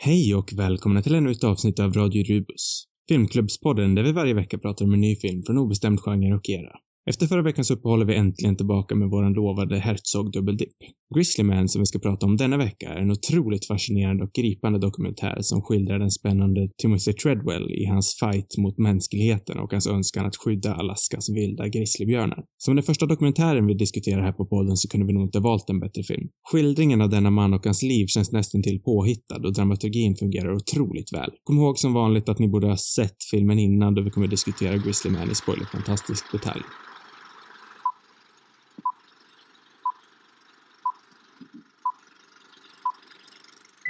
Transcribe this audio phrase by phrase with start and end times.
[0.00, 2.84] Hej och välkomna till ännu ett avsnitt av Radio Rubus.
[3.08, 6.72] Filmklubbspodden där vi varje vecka pratar om en ny film från obestämd genre och era.
[7.08, 10.76] Efter förra veckans uppehåll är vi äntligen tillbaka med våran lovade Herzog dubbeldipp.
[11.14, 14.78] Grizzly Man som vi ska prata om denna vecka är en otroligt fascinerande och gripande
[14.78, 20.26] dokumentär som skildrar den spännande Timothy Treadwell i hans fight mot mänskligheten och hans önskan
[20.26, 22.44] att skydda Alaskas vilda grizzlybjörnar.
[22.58, 25.70] Som den första dokumentären vi diskuterar här på podden så kunde vi nog inte valt
[25.70, 26.28] en bättre film.
[26.52, 31.12] Skildringen av denna man och hans liv känns nästan till påhittad och dramaturgin fungerar otroligt
[31.12, 31.30] väl.
[31.44, 34.76] Kom ihåg som vanligt att ni borde ha sett filmen innan då vi kommer diskutera
[34.76, 36.62] Grizzly Man i spoilerfantastisk detalj.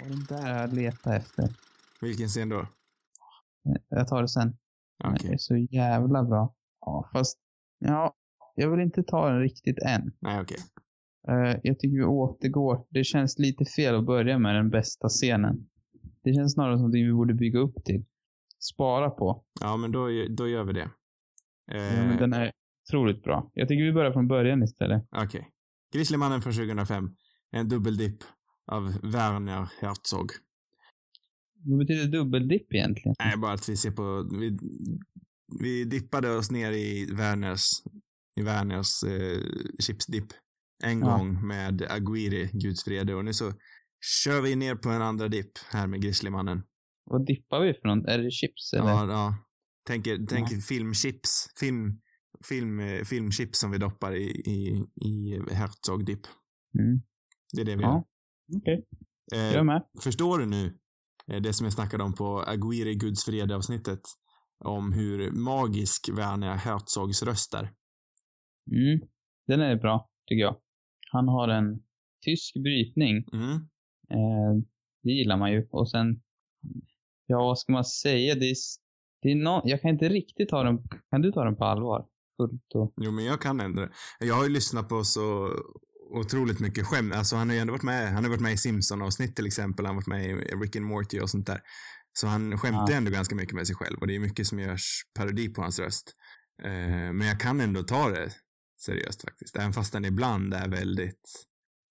[0.02, 1.48] Och den där jag letar efter.
[2.00, 2.66] Vilken scen då?
[3.88, 4.56] Jag tar det sen.
[5.04, 5.18] Okej.
[5.22, 6.54] Den är så jävla bra.
[6.80, 7.38] Ja, fast...
[7.78, 8.14] Ja,
[8.54, 10.12] jag vill inte ta den riktigt än.
[10.20, 10.58] Nej, okej.
[11.28, 12.86] Eh, jag tycker vi återgår.
[12.90, 15.68] Det känns lite fel att börja med den bästa scenen.
[16.22, 18.04] Det känns snarare som att vi borde bygga upp till.
[18.58, 19.44] Spara på.
[19.60, 20.80] Ja, men då, då gör vi det.
[21.66, 22.52] Ja, Eh, men den är
[22.88, 23.50] otroligt bra.
[23.54, 25.06] Jag tycker vi börjar från början istället.
[25.10, 25.48] Okej.
[25.94, 27.16] Grizzlymannen från 2005.
[27.50, 28.18] En dubbeldipp
[28.68, 30.30] av Werner Herzog.
[31.64, 33.14] Vad betyder dubbeldipp egentligen?
[33.18, 34.28] Nej, bara att vi ser på...
[34.40, 34.58] Vi,
[35.60, 37.66] vi dippade oss ner i Werners,
[38.36, 39.40] i Werners eh,
[39.78, 40.26] chipsdipp
[40.84, 41.16] en Ja.
[41.16, 43.52] gång med Aguirre, Guds frede, och nu så
[44.24, 46.62] kör vi ner på en andra dipp här med Grizzlymannen.
[47.04, 48.06] Vad dippar vi för något?
[48.08, 48.88] Är det chips eller?
[48.88, 49.36] Ja, ja.
[49.86, 51.48] Tänker, tänker filmchips.
[51.60, 52.00] Film,
[52.48, 56.26] film, eh, filmchips som vi doppar i, i, i Herzog-dipp.
[56.78, 57.00] Mm.
[57.52, 58.06] Det är det vi Ja.
[58.56, 58.84] Okej,
[59.32, 59.38] gör.
[59.38, 59.82] jag är Eh, med.
[60.02, 60.78] förstår du nu
[61.32, 64.00] eh, det som jag snackade om på Aguirre, Guds frede avsnittet?
[64.64, 67.62] Om hur magisk Werner Herzogs röst är.
[68.70, 69.08] Mm.
[69.46, 70.56] Den är bra, tycker jag.
[71.12, 71.82] Han har en
[72.24, 73.24] tysk brytning.
[73.32, 73.52] Mm.
[74.10, 74.62] Eh,
[75.02, 75.68] det gillar man ju.
[75.70, 76.22] Och sen,
[77.26, 78.34] ja vad ska man säga?
[78.34, 78.54] Det är,
[79.22, 80.78] det är no, jag kan inte riktigt ta den,
[81.10, 82.06] kan du ta den på allvar?
[82.36, 83.90] Fullt och, Jo, men jag kan det.
[84.20, 85.48] Jag har ju lyssnat på så
[86.10, 87.14] otroligt mycket skämt.
[87.14, 88.12] Alltså han har ju ändå varit med.
[88.12, 89.86] Han har varit med i Simpson-avsnitt till exempel.
[89.86, 91.60] Han har varit med i Rick and Morty och sånt där.
[92.12, 92.96] Så han skämtar Ja.
[92.96, 95.78] ändå ganska mycket med sig själv och det är mycket som görs parodi på hans
[95.78, 96.12] röst.
[96.64, 98.30] Eh, men jag kan ändå ta det
[98.80, 99.56] seriöst faktiskt.
[99.56, 101.44] Även fast den ibland är väldigt...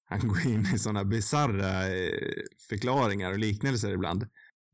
[0.09, 2.33] Han går in i sådana bisarra eh,
[2.69, 4.23] förklaringar och liknelser ibland.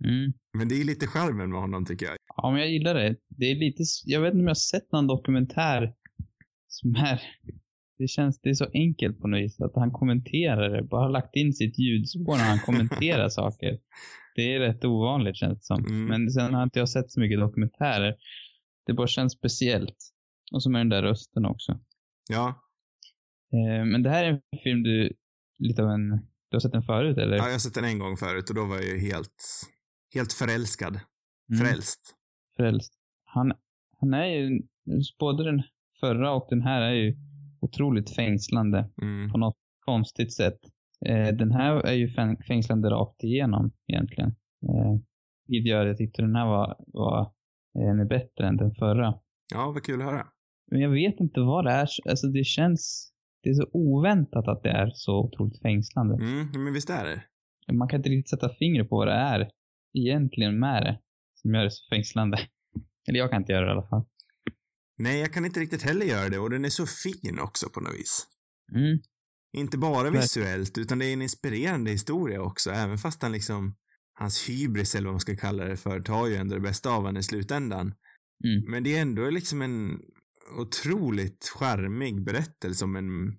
[0.06, 0.34] mm.
[0.58, 2.16] Men det är lite charmen med honom tycker jag.
[2.38, 3.16] Ja, men jag gillar det.
[3.30, 5.94] Det är lite, jag vet inte om jag har sett någon dokumentär
[6.68, 7.22] som är,
[8.04, 11.10] det känns, det är så enkelt på något vis att han kommenterar det, bara har
[11.10, 13.80] lagt in sitt ljudspår när han kommenterar saker.
[14.36, 15.86] Det är rätt ovanligt känns det som.
[15.86, 16.06] Mm.
[16.06, 18.16] Men sen har inte jag sett så mycket dokumentärer.
[18.86, 19.98] Det bara känns speciellt.
[20.54, 21.80] Och så med den där rösten också.
[22.30, 22.64] Ja,
[23.54, 25.14] Eh, men det här är en film du,
[25.60, 26.10] lite av en,
[26.50, 27.38] du har sett den förut eller?
[27.38, 29.44] ja jag har sett den en gång förut och då var jag ju helt,
[30.14, 31.00] helt förälskad.
[31.52, 32.16] Mm, Frälst.
[32.58, 32.94] frälst.
[33.26, 33.54] Han,
[34.00, 34.62] han är ju,
[35.20, 35.64] både den
[36.00, 37.16] förra och den här är ju
[37.64, 39.32] otroligt fängslande Mm.
[39.32, 40.60] på något konstigt sätt.
[41.06, 44.30] Eh, den här är ju fäng, fängslande rakt igenom egentligen.
[44.70, 44.94] Eh,
[45.48, 47.22] vilket gör att jag tyckte den här var, var
[47.80, 49.14] eh, bättre än den förra.
[49.54, 50.28] Ja, vad kul att höra.
[50.72, 51.88] Men jag vet inte vad det är.
[52.10, 53.12] Alltså det känns,
[53.44, 56.16] det är så oväntat att det är så otroligt fängslande.
[56.16, 57.24] Mm, men visst är det.
[57.74, 59.50] Man kan inte riktigt sätta fingret på vad det är
[59.94, 61.00] egentligen med det
[61.42, 62.38] som gör det så fängslande.
[63.08, 64.06] Eller jag kan inte göra det i alla fall.
[64.98, 67.80] Nej, jag kan inte riktigt heller göra det och den är så fin också på
[67.80, 68.28] något vis.
[68.76, 69.00] Mm.
[69.58, 73.76] Inte bara visuellt, utan det är en inspirerande historia också, även fast han liksom,
[74.14, 76.96] hans hybris eller vad man ska kalla det för, tar ju ändå det bästa av
[76.96, 77.94] honom i slutändan.
[78.46, 78.72] Mm.
[78.72, 80.00] Men det är ändå liksom en
[80.60, 83.38] otroligt charmig berättelse om en,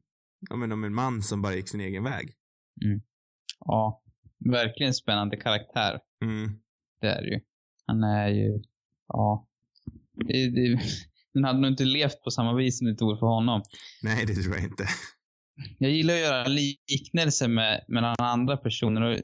[0.50, 2.34] ja, men om en man som bara gick sin egen väg.
[3.60, 4.02] Ja,
[4.50, 6.00] verkligen spännande karaktär.
[6.24, 6.60] Mm.
[7.00, 7.40] Det är det ju.
[7.86, 8.62] Han är ju,
[9.08, 9.48] ja.
[10.12, 10.80] Det, det,
[11.34, 13.62] den hade nog inte levt på samma vis som det tog för honom.
[14.02, 14.86] Nej, det tror jag inte.
[15.78, 19.18] Jag gillar att göra liknelser med, mellan andra personer och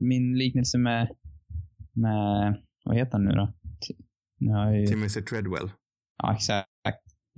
[0.00, 1.08] min liknelse med,
[1.92, 3.46] med, vad heter han nu då?
[3.86, 4.04] T-
[4.38, 5.70] Nu har jag ju, Timothy Treadwell.
[6.22, 6.68] ja exakt.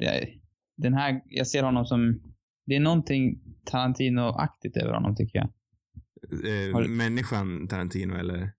[0.00, 0.28] Är,
[0.76, 2.20] den här, jag ser honom som,
[2.66, 5.48] det är någonting Tarantino-aktigt över honom tycker jag.
[6.68, 8.52] Eh, Har Människan Tarantino eller,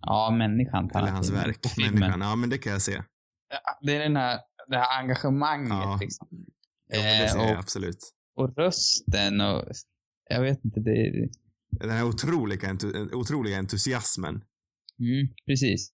[0.00, 0.98] Ja, människan Tarantino.
[1.02, 1.58] eller hans verk.
[1.92, 3.02] Människan, ja men det kan jag se.
[3.48, 4.38] Ja, Det är den här,
[4.68, 5.98] det här engagemanget Ja.
[6.00, 6.28] liksom.
[6.32, 6.44] Jo,
[6.88, 8.12] det Eh, ser jag och- absolut.
[8.36, 9.64] och rösten och
[10.30, 11.28] jag vet inte, det.
[11.70, 14.34] Den här otroliga, entu- otroliga entusiasmen.
[14.98, 15.92] Mm, precis.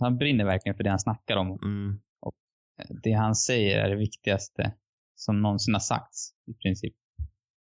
[0.00, 1.58] Han brinner verkligen för det han snackar om.
[1.62, 2.00] Mm.
[3.02, 4.74] Det han säger är det viktigaste
[5.14, 6.94] som någonsin har sagts, i princip.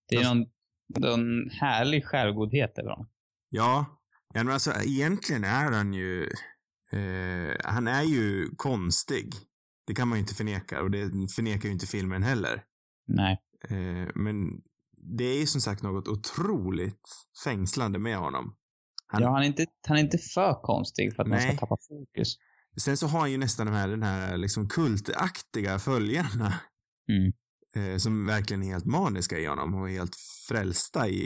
[0.08, 0.46] Det är Fast- någon,
[1.00, 3.08] någon härlig självgodhet över honom.
[3.48, 3.86] Ja,
[4.34, 6.22] Ja, men alltså egentligen är han ju,
[6.92, 9.32] eh, han är ju konstig.
[9.86, 12.62] Det kan man ju inte förneka och det förnekar ju inte filmen heller.
[13.06, 13.38] Nej.
[13.68, 14.62] Eh, men
[14.96, 17.08] det är ju som sagt något otroligt
[17.44, 18.56] fängslande med honom.
[19.06, 21.46] Han, ja, han är, inte, han är inte för konstig för att nej.
[21.46, 22.36] man ska tappa fokus.
[22.80, 26.54] Sen så har han ju nästan de här, den här liksom kultaktiga följarna.
[27.08, 27.32] Mm.
[27.76, 30.16] Eh, som verkligen är helt maniska i honom och helt
[30.48, 31.20] frälsta i,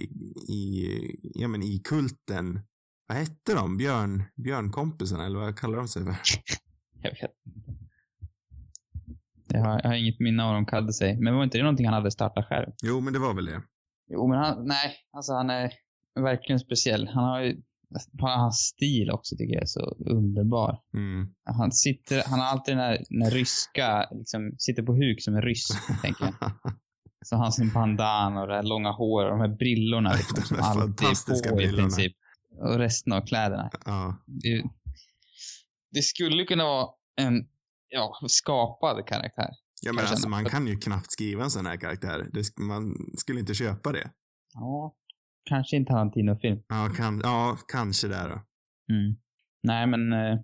[0.49, 0.87] i,
[1.35, 2.61] ja men i kulten.
[3.07, 3.77] Vad hette de?
[3.77, 6.17] Björn, björnkompisarna eller vad kallar de sig för?
[7.03, 7.80] Jag vet inte.
[9.53, 11.21] Jag har, jag har inget minne av vad de kallade sig.
[11.21, 12.67] Men var inte det någonting han hade startat själv?
[12.83, 13.63] Jo, men det var väl det.
[14.13, 15.73] Jo, men han, nej, alltså han är
[16.15, 17.09] verkligen speciell.
[17.09, 17.63] Han har ju,
[18.13, 20.79] bara hans stil också tycker jag är så underbar.
[20.95, 21.29] Mm.
[21.45, 25.35] Han sitter, han har alltid den här, den här ryska, liksom, sitter på huk som
[25.35, 25.69] en ryss,
[26.03, 26.53] tänker jag.
[27.27, 30.57] Så han sin bandana och det här långa håret och de här brillorna liksom, som
[30.63, 31.79] alltid är på brillorna.
[31.79, 32.13] i princip.
[32.59, 33.71] Och resten av kläderna.
[33.85, 34.17] Ja.
[34.27, 34.63] Det,
[35.93, 37.47] det skulle kunna vara en
[37.91, 39.51] ja, skapad karaktär.
[39.83, 42.29] Ja, men alltså man kan ju knappt skriva en sån här karaktär.
[42.33, 44.11] Det, man skulle inte köpa det.
[44.55, 44.95] Ja,
[45.45, 46.63] kanske inte Tarantino-film.
[46.69, 48.43] Ja, kan, ja, kanske det då.
[48.95, 49.17] Mm.
[49.63, 50.39] Nej, men eh,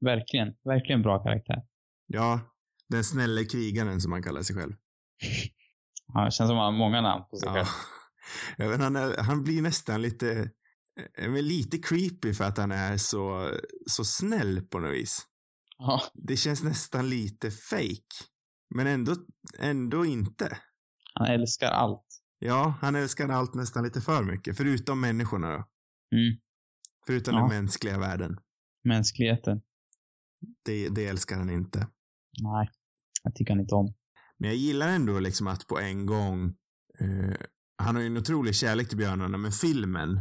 [0.00, 1.62] verkligen, verkligen bra karaktär.
[2.06, 2.40] Ja,
[2.88, 4.72] den snälla krigaren som han kallar sig själv.
[6.14, 7.54] ja, det känns som han har många namn på sig ja.
[7.54, 7.66] själv.
[8.56, 10.50] Jag vet, han, är, han blir nästan lite,
[11.18, 13.50] eh, lite creepy för att han är så,
[13.86, 15.26] så snäll på något vis.
[15.86, 16.02] Ja.
[16.14, 18.24] Det känns nästan lite fake.
[18.74, 19.16] Men ändå,
[19.58, 20.58] ändå inte.
[21.14, 22.06] Han älskar allt.
[22.38, 24.56] Ja, han älskar allt nästan lite för mycket.
[24.56, 25.64] Förutom människorna då.
[26.16, 26.40] Mm.
[27.06, 27.40] Förutom ja.
[27.40, 28.36] den mänskliga världen.
[28.84, 29.60] Mänskligheten.
[30.64, 31.78] Det, det älskar han inte.
[32.42, 32.70] Nej,
[33.22, 33.94] jag tycker han inte om.
[34.38, 36.46] Men jag gillar ändå liksom att på en gång,
[37.00, 37.34] eh,
[37.76, 40.20] han har ju en otrolig kärlek till björnarna, men filmen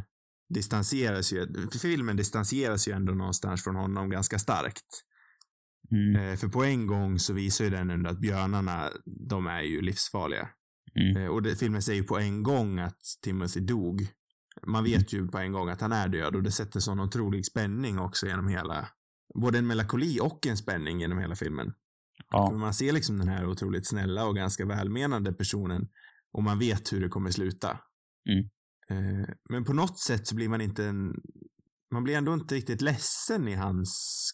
[0.54, 1.48] distanseras ju,
[1.81, 5.04] filmen distanseras ju ändå någonstans från honom ganska starkt.
[5.91, 6.15] Mm.
[6.15, 9.81] Eh, för på en gång så visar ju den ändå att björnarna, de är ju
[9.81, 10.49] livsfarliga.
[10.95, 11.17] Mm.
[11.17, 14.07] Eh, och det, filmen säger ju på en gång att Timothy dog.
[14.67, 17.45] Man vet ju på en gång att han är död och det sätter sån otrolig
[17.45, 18.88] spänning också genom hela,
[19.41, 21.73] både en melankoli och en spänning genom hela filmen.
[22.29, 22.51] Ja.
[22.51, 25.88] Man ser liksom den här otroligt snälla och ganska välmenande personen
[26.31, 27.79] och man vet hur det kommer sluta.
[28.29, 28.49] Mm.
[28.89, 31.15] Eh, men på något sätt så blir man inte en,
[31.93, 34.31] man blir ändå inte riktigt ledsen i hans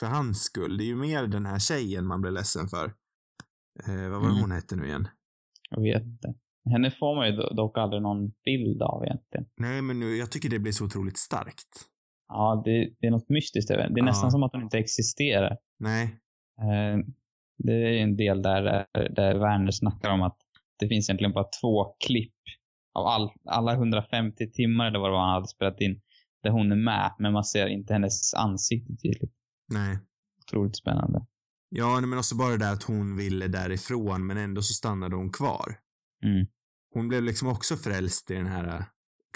[0.00, 0.76] för hans skull.
[0.76, 2.84] Det är ju mer den här tjejen man blir ledsen för.
[3.86, 4.40] Eh, vad var mm.
[4.40, 5.08] hon hette nu igen?
[5.70, 6.34] Jag vet inte.
[6.70, 9.46] Henne får man ju dock aldrig någon bild av egentligen.
[9.56, 11.84] Nej, men nu, jag tycker det blir så otroligt starkt.
[12.28, 14.04] Ja, det, det är något mystiskt över Det är ja.
[14.04, 15.56] nästan som att hon inte existerar.
[15.78, 16.04] Nej.
[16.60, 16.98] Eh,
[17.58, 20.36] det är en del där, där Werner snackar om att
[20.78, 22.34] det finns egentligen bara två klipp
[22.94, 26.00] av all, alla 150 timmar eller vad det var han hade spelat in
[26.42, 29.32] där hon är med, men man ser inte hennes ansikte tydligt.
[29.68, 29.98] Nej.
[30.44, 31.26] Otroligt spännande.
[31.68, 35.32] Ja, men också bara det där att hon ville därifrån, men ändå så stannade hon
[35.32, 35.78] kvar.
[36.24, 36.46] Mm.
[36.94, 38.84] Hon blev liksom också frälst i den här uh,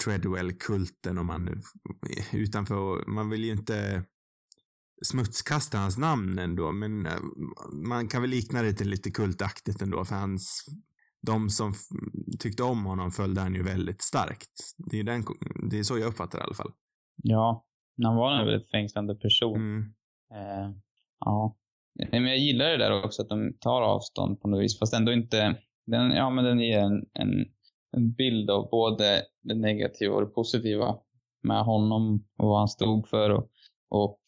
[0.03, 1.61] Treadwell-kulten om man
[2.33, 4.03] utanför, man vill ju inte
[5.05, 7.13] smutskasta hans namn ändå, men uh,
[7.89, 10.65] man kan väl likna det till lite kultaktigt ändå, för hans,
[11.21, 11.73] de som
[12.39, 14.73] tyckte om honom följde han ju väldigt starkt.
[14.77, 15.23] Det är, den,
[15.69, 16.71] det är så jag uppfattar det i alla fall.
[17.15, 17.65] Ja,
[18.03, 19.55] han var en väldigt fängslande person.
[19.55, 19.93] Mm.
[20.33, 20.71] Eh,
[21.19, 21.55] ja.
[22.11, 25.13] Men jag gillar det där också att de tar avstånd på något vis, fast ändå
[25.13, 25.57] inte...
[25.85, 27.45] Den, ja, men den ger en, en,
[27.97, 30.97] en bild av både det negativa och det positiva
[31.41, 33.29] med honom och vad han stod för.
[33.29, 33.49] Och,
[33.89, 34.19] och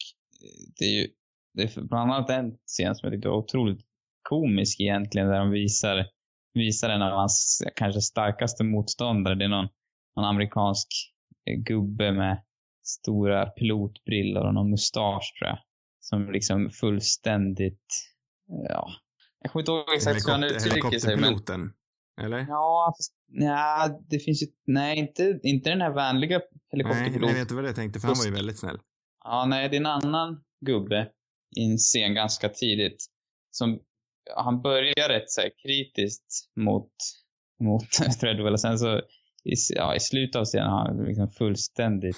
[0.78, 1.08] det är ju
[1.56, 3.80] det är bland annat en scen som jag tyckte var otroligt
[4.22, 6.06] komisk egentligen, där de visar,
[6.54, 9.34] visar en av hans kanske starkaste motståndare.
[9.34, 9.68] Det är någon,
[10.16, 10.88] någon amerikansk
[11.66, 12.42] gubbe med
[12.84, 15.58] stora pilotbrillor och någon mustasch tror jag.
[16.08, 18.12] Som liksom fullständigt,
[18.68, 18.88] ja.
[19.40, 21.10] Jag kommer inte ihåg exakt hur han uttrycker sig.
[21.10, 21.72] Helikopterpiloten?
[22.20, 22.38] Eller?
[22.48, 26.40] Ja, fast, ja, det finns ju, nej inte, inte den här vänliga
[26.72, 27.20] helikopterpiloten.
[27.20, 28.78] Nej, jag vet vad jag tänkte för han var ju väldigt snäll.
[29.24, 31.10] Ja, nej, det är en annan gubbe
[31.56, 33.06] i en scen ganska tidigt.
[33.50, 33.80] Som,
[34.36, 36.92] han börjar rätt så här, kritiskt mot,
[37.60, 38.98] mot Threadwell och sen så
[39.44, 42.16] i, ja, i slutet av scenen har han liksom fullständigt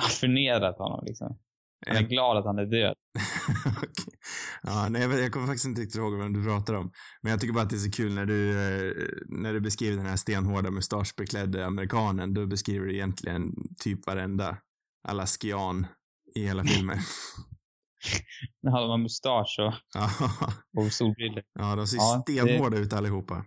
[0.20, 1.04] förnedrat honom.
[1.06, 1.38] Liksom.
[1.86, 2.94] Han är glad att han är död.
[3.76, 4.14] okay.
[4.62, 6.92] Ja, nej, jag kommer faktiskt inte riktigt ihåg vem du pratar om.
[7.22, 9.96] Men jag tycker bara att det är så kul när du, eh, när du beskriver
[9.96, 12.34] den här stenhårda mustaschbeklädde amerikanen.
[12.34, 13.52] Då beskriver du egentligen
[13.84, 14.56] typ varenda
[15.08, 15.86] alaskian
[16.34, 16.98] i hela filmen.
[18.62, 19.74] När han har mustasch och,
[20.84, 21.42] och solbrillor.
[21.58, 23.44] Ja, de ser ja, stenhårda det, ut allihopa.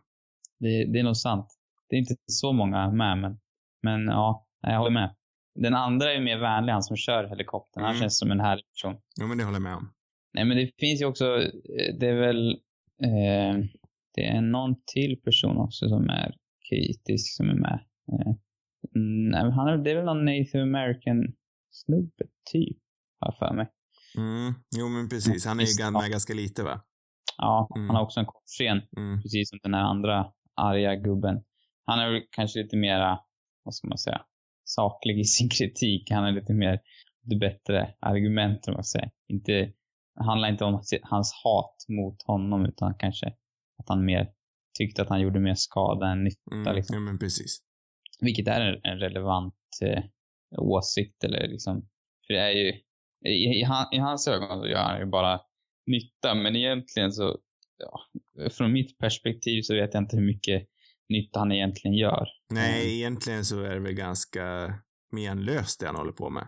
[0.59, 1.47] Det, det är nog sant.
[1.89, 3.39] Det är inte så många med, men,
[3.83, 5.15] men ja, jag håller med.
[5.55, 7.83] Den andra är mer vänlig, han som kör helikoptern.
[7.83, 8.01] Han Mm.
[8.01, 8.95] känns som en härlig person.
[9.21, 9.93] Jo, men det håller jag med om.
[10.33, 12.51] Nej, men det finns ju också, eh, det är väl,
[13.03, 13.65] eh,
[14.15, 16.35] det är någon till person också som är
[16.69, 17.79] kritisk som är med.
[18.11, 18.33] Eh,
[19.31, 21.33] nej, men han är, det är väl någon native american
[21.71, 22.77] snubbe, typ,
[23.19, 23.67] har jag för mig.
[24.17, 24.53] Mm.
[24.77, 25.45] Jo, men precis.
[25.45, 25.91] Han är ju ja.
[25.91, 26.81] med ganska lite, va?
[27.37, 27.87] Ja, Mm.
[27.89, 29.21] han har också en kort scen, Mm.
[29.21, 31.43] precis som den här andra arga gubben.
[31.85, 33.19] Han är väl kanske lite mera,
[33.63, 34.21] vad ska man säga,
[34.63, 36.11] saklig i sin kritik.
[36.11, 36.79] Han är lite mer,
[37.23, 39.11] lite bättre argument, om man säger.
[39.27, 39.51] Inte,
[40.15, 43.27] det handlar inte om hans hat mot honom, utan kanske
[43.77, 44.31] att han mer
[44.77, 46.55] tyckte att han gjorde mer skada än nytta.
[46.55, 46.75] Mm.
[46.75, 46.95] Liksom.
[46.95, 47.63] Ja, men precis.
[48.21, 50.03] Vilket är en, en relevant eh,
[50.57, 51.89] åsikt, eller liksom,
[52.27, 52.69] för det är ju,
[53.25, 55.41] i, i, han, i hans ögon så gör han ju bara
[55.85, 57.37] nytta, men egentligen så,
[57.77, 57.99] ja,
[58.49, 60.67] från mitt perspektiv så vet jag inte hur mycket
[61.09, 62.27] nytta han egentligen gör.
[62.49, 64.73] Nej, egentligen så är det väl ganska
[65.11, 66.47] menlöst det han håller på med.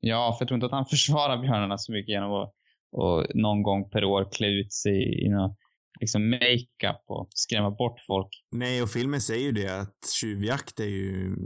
[0.00, 2.54] Ja, för jag tror inte att han försvarar björnarna så mycket genom att
[2.92, 5.56] och någon gång per år klä ut sig i någon
[6.00, 8.28] liksom makeup och skrämma bort folk.
[8.50, 11.36] Nej, och filmen säger ju det att tjuvjakt är ju...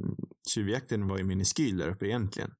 [0.54, 2.50] Tjuvjakten var ju miniskyl där uppe egentligen.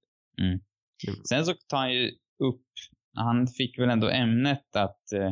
[1.28, 2.06] Sen så tar han ju
[2.44, 2.66] upp,
[3.14, 5.30] han fick väl ändå ämnet att, eh,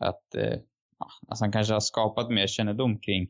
[0.00, 0.58] att eh,
[0.98, 3.28] ja, alltså han kanske har skapat mer kännedom kring,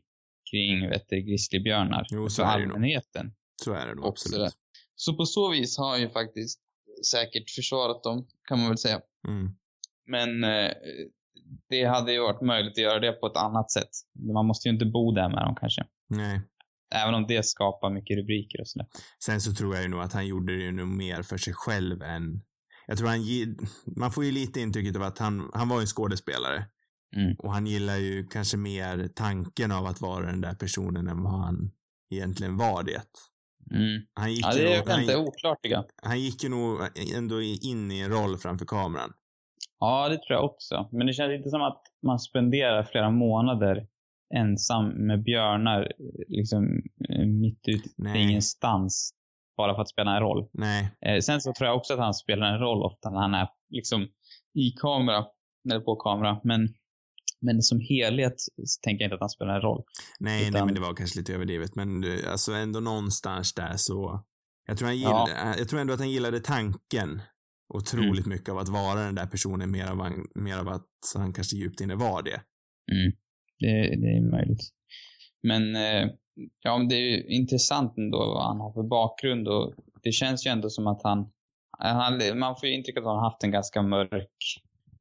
[0.51, 3.33] kring vet du, grizzlybjörnar Jo, så är det allmänheten.
[3.63, 4.35] Så är det nog absolut.
[4.35, 4.51] sådär.
[4.95, 6.59] Så på så vis har ju faktiskt
[7.11, 9.01] säkert försvarat dem, kan man väl säga.
[9.27, 9.55] Mm.
[10.05, 10.71] Men eh,
[11.69, 13.89] det hade ju varit möjligt att göra det på ett annat sätt.
[14.35, 15.85] Man måste ju inte bo där med dem kanske.
[16.09, 16.41] Nej.
[16.95, 18.87] Även om det skapar mycket rubriker och sådär.
[19.25, 21.53] Sen så tror jag ju nog att han gjorde det ju nog mer för sig
[21.53, 22.41] själv än...
[22.87, 23.19] Jag tror han...
[23.97, 26.65] Man får ju lite intrycket av att han, han var en skådespelare.
[27.17, 27.35] Mm.
[27.39, 31.33] Och han gillar ju kanske mer tanken av att vara den där personen än vad
[31.33, 31.71] han
[32.11, 33.01] egentligen var det.
[33.75, 34.01] Mm.
[34.13, 35.85] Han gick, Ja, det nog, är inte han, oklart jag.
[36.03, 36.79] han gick ju nog
[37.15, 39.13] ändå in i en roll framför kameran.
[39.79, 40.89] Ja, det tror jag också.
[40.91, 43.87] Men det känns inte som att man spenderar flera månader
[44.35, 45.91] ensam med björnar
[46.27, 46.63] liksom
[47.09, 48.23] eh, mitt ute i Nej.
[48.23, 49.13] ingenstans
[49.57, 50.49] bara för att spela en roll.
[50.53, 50.91] Nej.
[51.05, 53.47] Eh, sen så tror jag också att han spelar en roll ofta när han är
[53.69, 54.07] liksom
[54.53, 55.25] i kamera,
[55.71, 56.41] eller på kamera.
[56.43, 56.67] Men,
[57.41, 58.33] men som helhet
[58.65, 59.83] så tänker jag inte att han spelar en roll.
[60.19, 61.75] Nej, nej, Utan- men det var kanske lite överdrivet.
[61.75, 64.23] Men eh, alltså ändå någonstans där så...
[64.67, 65.29] Jag tror, han gill, Ja.
[65.29, 67.21] eh, jag tror ändå att han gillade tanken
[67.73, 71.33] otroligt mycket av att vara den där personen, mer av, han- mer av att han
[71.33, 72.41] kanske djupt inne var det.
[72.91, 73.11] Mm.
[73.59, 74.69] Det, det är möjligt.
[75.43, 76.09] Men eh,
[76.61, 80.49] ja, det är ju intressant ändå vad han har för bakgrund och det känns ju
[80.49, 81.31] ändå som att han,
[81.79, 84.37] han man får ju intrycket att han haft en ganska mörk,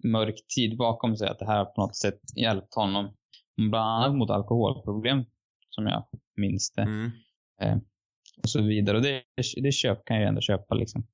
[0.05, 1.29] mörk tid bakom sig.
[1.29, 3.15] Att det här har på något sätt hjälpt honom.
[3.57, 5.25] Bland annat mot alkoholproblem,
[5.71, 6.05] som jag
[6.37, 6.83] minns det.
[6.83, 7.11] Mm.
[8.43, 8.97] Och så vidare.
[8.97, 9.23] Och det,
[9.63, 11.07] det köp kan jag ju ändå köpa liksom.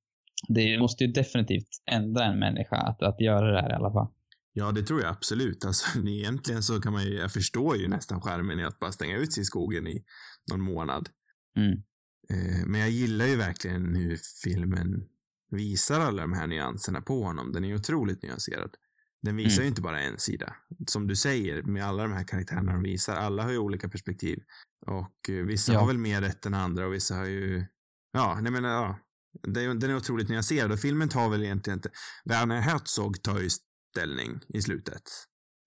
[0.49, 4.09] Det måste ju definitivt ändra en människa att, att göra det här i alla fall.
[4.53, 5.65] Ja, det tror jag absolut.
[5.65, 9.17] Alltså, egentligen så kan man ju, jag förstår ju nästan skärmen i att bara stänga
[9.17, 10.05] ut sig i skogen i
[10.51, 11.09] någon månad.
[11.57, 11.73] Mm.
[12.31, 15.09] Eh, men jag gillar ju verkligen hur filmen
[15.51, 17.53] visar alla de här nyanserna på honom.
[17.53, 18.71] Den är otroligt nyanserad.
[19.23, 19.63] Den visar Mm.
[19.65, 20.57] ju inte bara en sida.
[20.87, 24.39] Som du säger, med alla de här karaktärerna de visar, alla har ju olika perspektiv.
[24.87, 25.81] Och eh, vissa Ja.
[25.81, 27.67] har väl mer rätt än andra och vissa har ju,
[28.13, 28.99] ja, nej men ja.
[29.43, 31.91] Den är otroligt nyanserad och filmen tar väl egentligen inte,
[32.25, 33.49] Werner Herzog tar ju
[33.95, 35.03] ställning i slutet.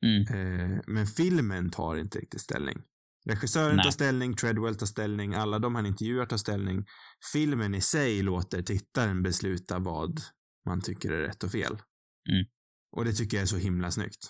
[0.05, 0.21] Mm.
[0.21, 2.81] Eh, men filmen tar inte riktigt ställning.
[3.29, 3.83] Regissören Nej.
[3.83, 6.86] tar ställning, Treadwell tar ställning, alla de han intervjuar tar ställning.
[7.33, 10.19] Filmen i sig låter tittaren besluta vad
[10.65, 11.74] man tycker är rätt och fel.
[12.31, 12.45] Mm.
[12.98, 14.24] Och det tycker jag är så himla snyggt.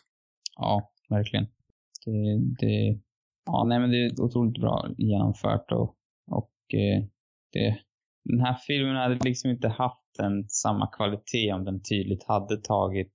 [0.56, 1.46] Ja, verkligen.
[2.06, 2.22] Det,
[2.60, 3.02] det,
[3.46, 5.96] ja, nej, men det är otroligt bra genomfört och,
[6.32, 7.04] och eh,
[7.54, 7.80] det,
[8.26, 13.14] den här filmen hade liksom inte haft en samma kvalitet om den tydligt hade tagit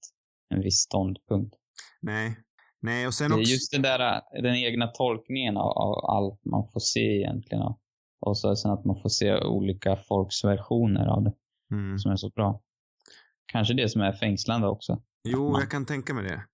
[0.54, 1.54] en viss ståndpunkt.
[2.02, 2.36] Nej.
[2.84, 3.52] Nej, och sen Det är också...
[3.52, 7.62] just den där, den egna tolkningen av, av allt man får se egentligen.
[8.20, 11.32] Och, så sen att man får se olika folks versioner av det
[11.72, 11.98] Mm.
[11.98, 12.60] som är så bra.
[13.52, 15.02] Kanske det som är fängslande också.
[15.28, 16.44] Jo, man- jag kan tänka mig det.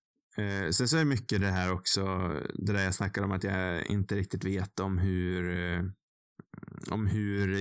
[0.43, 2.01] Eh, sen så är det mycket det här också,
[2.53, 5.81] det där jag snackar om att jag inte riktigt vet om hur eh,
[6.91, 7.57] om hur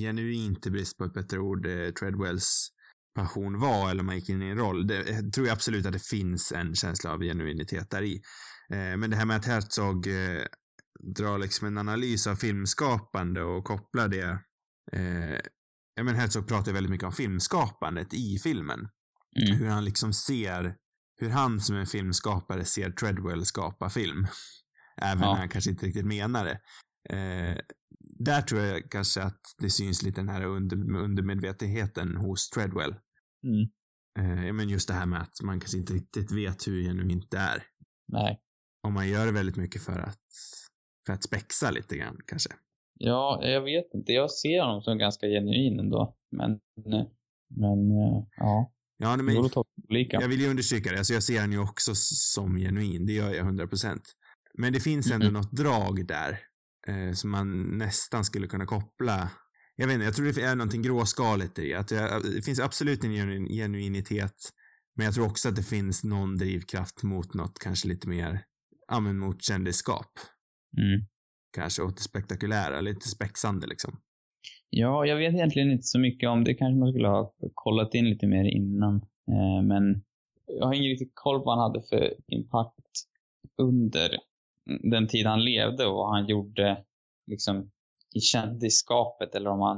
[0.00, 2.68] genuint, i brist på ett bättre ord, eh, Treadwells
[3.14, 4.86] passion var eller man gick in i en roll.
[4.86, 8.22] Det jag tror jag absolut att det finns en känsla av genuinitet där i.
[8.72, 10.42] Eh, men det här med att Herzog eh,
[11.16, 14.38] drar liksom en analys av filmskapande och kopplar det
[14.92, 15.40] eh,
[15.94, 18.88] Ja men Herzog pratar väldigt mycket om filmskapandet i filmen
[19.36, 19.58] Mm.
[19.58, 20.74] hur han liksom ser,
[21.20, 24.26] hur han som en filmskapare ser Treadwell skapa film.
[25.02, 25.32] Även Ja.
[25.32, 26.60] när han kanske inte riktigt menar det.
[28.20, 32.94] Eh, där tror jag kanske att det syns lite den här under, undermedvetenheten hos Treadwell.
[33.44, 33.68] Mm.
[34.18, 37.38] Eh, men just det här med att man kanske inte riktigt vet hur genuint det
[37.38, 37.62] är.
[38.08, 38.40] Nej.
[38.82, 40.18] Om man gör det väldigt mycket för att,
[41.06, 42.50] för att spexa lite grann kanske.
[42.98, 44.12] Ja, jag vet inte.
[44.12, 46.16] Jag ser honom som ganska genuin ändå.
[46.30, 46.60] Men,
[47.48, 48.72] men eh, ja.
[49.02, 49.34] Ja, men
[50.10, 50.98] jag vill ju understryka det.
[50.98, 53.06] Alltså jag ser han ju också som genuin.
[53.06, 54.00] Det gör jag 100%.
[54.54, 55.34] Men det finns ändå Mhm.
[55.34, 56.40] något drag där
[56.88, 59.30] eh, som man nästan skulle kunna koppla.
[59.76, 63.04] Jag vet inte, jag tror det är någonting gråskaligt i att jag, det finns absolut
[63.04, 64.50] en genu- genuinitet.
[64.96, 68.44] Men jag tror också att det finns någon drivkraft mot något kanske lite mer,
[68.88, 70.12] ja men mot kändisskap.
[70.78, 71.06] Mm.
[71.52, 73.96] Kanske åt det spektakulära, lite spexande liksom.
[74.70, 76.54] Ja, jag vet egentligen inte så mycket om det.
[76.54, 78.94] Kanske man skulle ha kollat in lite mer innan.
[79.28, 80.02] Eh, men
[80.46, 82.90] jag har ingen riktigt koll på vad han hade för impact
[83.62, 84.18] under
[84.90, 86.84] den tid han levde och vad han gjorde
[87.26, 87.70] liksom
[88.14, 89.76] i kändisskapet eller om han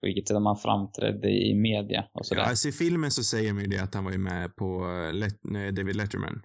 [0.00, 2.42] på vilket sätt han framträdde i media och sådär.
[2.42, 4.66] Ja, alltså i filmen så säger man ju det att han var ju med på
[4.88, 6.42] eh, Let- David Letterman.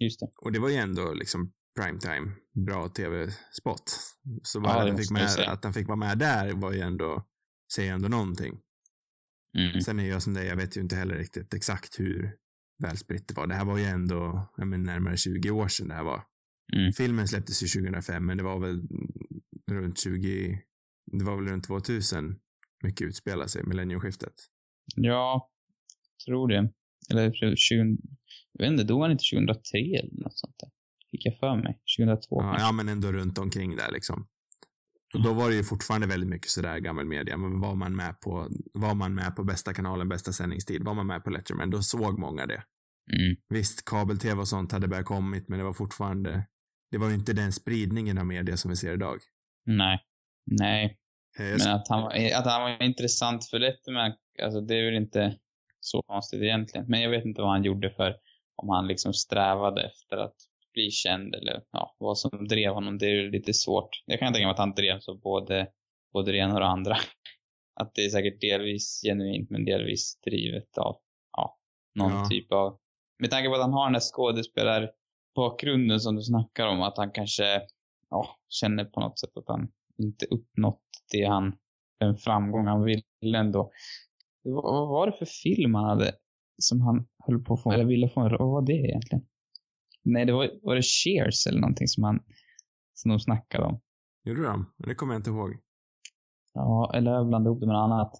[0.00, 0.28] Just det.
[0.38, 2.32] Och det var ju ändå liksom primetime,
[2.66, 3.82] bra tv-spot.
[4.42, 7.24] Så Ja, han fick med, att han fick vara med där var ju ändå,
[7.74, 8.58] säger ändå någonting.
[9.58, 9.80] Mm.
[9.80, 12.36] Sen är jag som dig, jag vet ju inte heller riktigt exakt hur
[12.82, 13.46] välspritt det var.
[13.46, 16.22] Det här var ju ändå, men, närmare 20 år sedan det här var.
[16.76, 16.92] Mm.
[16.92, 18.82] Filmen släpptes ju 2005, men det var väl
[19.70, 20.62] runt 20,
[21.12, 22.36] det var väl runt 2000
[22.84, 24.34] mycket utspelade sig, millenniumskiftet.
[24.96, 25.50] Ja,
[26.26, 26.72] tror det.
[27.10, 27.96] Eller 20,
[28.52, 30.70] jag vet inte, dog han inte 2003 eller något sånt där?
[31.10, 31.78] Fick jag för mig.
[31.98, 34.26] 2002 Ja, ja, men ändå runt omkring där liksom.
[35.14, 37.36] Och då var det ju fortfarande väldigt mycket sådär gammal media.
[37.36, 41.06] Men var man med på, var man med på bästa kanalen, bästa sändningstid, var man
[41.06, 42.62] med på Letterman, då såg många det.
[43.12, 43.36] Mm.
[43.48, 46.46] Visst, kabel-tv och sånt hade börjat kommit, men det var fortfarande,
[46.92, 49.18] det var ju inte den spridningen av media som vi ser idag.
[49.66, 50.00] Nej.
[50.46, 50.98] Nej.
[51.38, 54.94] Eh, Men att han, var, att han var intressant för Letterman, alltså det är väl
[54.94, 55.38] inte
[55.80, 56.86] så konstigt egentligen.
[56.88, 58.16] Men jag vet inte vad han gjorde för,
[58.56, 60.34] om han liksom strävade efter att
[60.72, 62.98] bli känd eller ja, vad som drev honom.
[62.98, 64.02] Det är ju lite svårt.
[64.06, 65.68] Jag kan tänka mig att han drev så både,
[66.12, 66.96] både det ena och det andra.
[67.80, 70.96] Att det är säkert delvis genuint men delvis drivet av
[71.36, 71.58] ja,
[71.94, 72.28] någon Ja.
[72.30, 72.78] typ av...
[73.18, 74.00] Med tanke på att han har den här
[75.34, 77.60] skådespelarbakgrunden som du snackar om, att han kanske
[78.10, 79.68] ja, känner på något sätt att han
[79.98, 81.56] inte uppnått det han,
[82.00, 83.70] den framgång han ville ändå.
[84.44, 86.12] Vad var det för film han hade
[86.58, 88.30] som han höll på att få, eller ville få en?
[88.30, 89.24] Vad var det egentligen?
[90.04, 92.20] Nej, det var, var det Cheers eller någonting som han,
[92.94, 93.80] som de snackade om.
[94.24, 94.66] Gjorde de?
[94.78, 95.50] Det kommer jag inte ihåg.
[96.54, 98.12] Ja, eller jag blandade ihop det med något annat.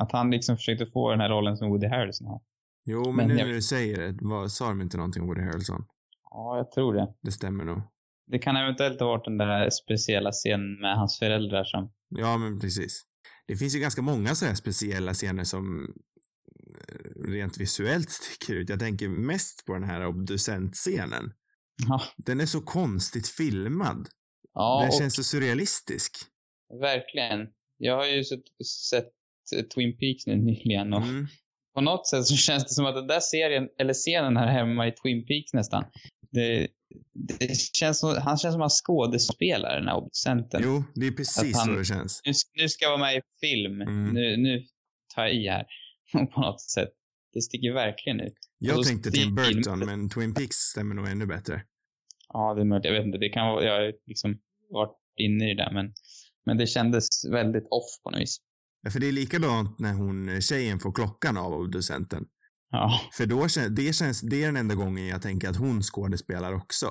[0.00, 2.40] Att han liksom försökte få den här rollen som Woody Harrelson har.
[2.84, 5.28] Jo, men, Men nu jag- när du säger det, vad, sa de inte någonting om
[5.28, 5.84] Woody Harrelson?
[6.36, 7.14] Ja, jag tror det.
[7.22, 7.82] Det stämmer nog.
[8.30, 11.92] Det kan eventuellt ha varit den där speciella scenen med hans föräldrar som...
[12.08, 13.02] Ja, men precis.
[13.46, 15.94] Det finns ju ganska många så här speciella scener som
[16.78, 18.68] eh, rent visuellt sticker ut.
[18.68, 21.32] Jag tänker mest på den här obducentscenen.
[21.88, 24.08] Ja, Den är så konstigt filmad.
[24.54, 26.16] ja den känns så surrealistisk.
[26.80, 27.48] verkligen.
[27.78, 28.42] Jag har ju sett,
[28.90, 29.12] sett
[29.56, 31.26] eh, Twin Peaks nu nyligen och Mm.
[31.74, 34.86] på något sätt så känns det som att den där serien, eller scenen här hemma
[34.88, 35.84] i Twin Peaks nästan,
[36.32, 36.68] det,
[37.14, 40.60] det känns som, han känns som en skådespelare den här obducenten.
[40.64, 42.20] Jo, det är precis han- så det känns.
[42.24, 43.80] Nu, nu ska jag vara med i film.
[43.80, 44.08] Mm.
[44.08, 44.64] Nu, nu
[45.14, 45.66] tar jag i här.
[46.34, 46.88] på något sätt.
[47.32, 48.34] Det sticker verkligen ut.
[48.58, 51.62] Jag tänkte Tim Burton, men Twin Peaks stämmer nog ännu bättre.
[52.28, 52.84] Ja, det är möjligt.
[52.84, 53.18] Jag vet inte.
[53.18, 54.38] Det kan vara, jag har liksom
[54.70, 55.92] varit inne i det där, men,
[56.46, 58.36] men det kändes väldigt off på något vis.
[58.82, 62.26] Ja, för det är likadant när hon, tjejen får klockan av obducenten.
[62.70, 65.82] Ja, För då känns, det känns, det är den enda gången jag tänker att hon
[65.82, 66.86] skådespelar också.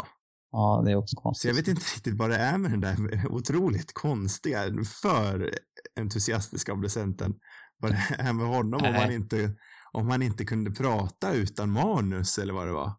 [0.52, 1.50] ja det är också Så konstigt.
[1.50, 4.60] jag vet inte riktigt vad det är med den där otroligt konstiga,
[5.02, 5.52] för
[6.00, 7.34] entusiastiska obducenten.
[7.78, 9.56] Vad det är med honom om han inte,
[9.92, 12.92] om han inte kunde prata utan manus eller vad det var.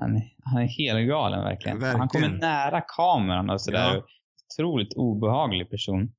[0.00, 1.78] Han, är- han är helt galen verkligen.
[1.78, 1.98] Verkligen.
[2.00, 3.94] Han kommer nära kameran och sådär.
[3.94, 4.02] Ja.
[4.54, 6.12] Otroligt obehaglig person.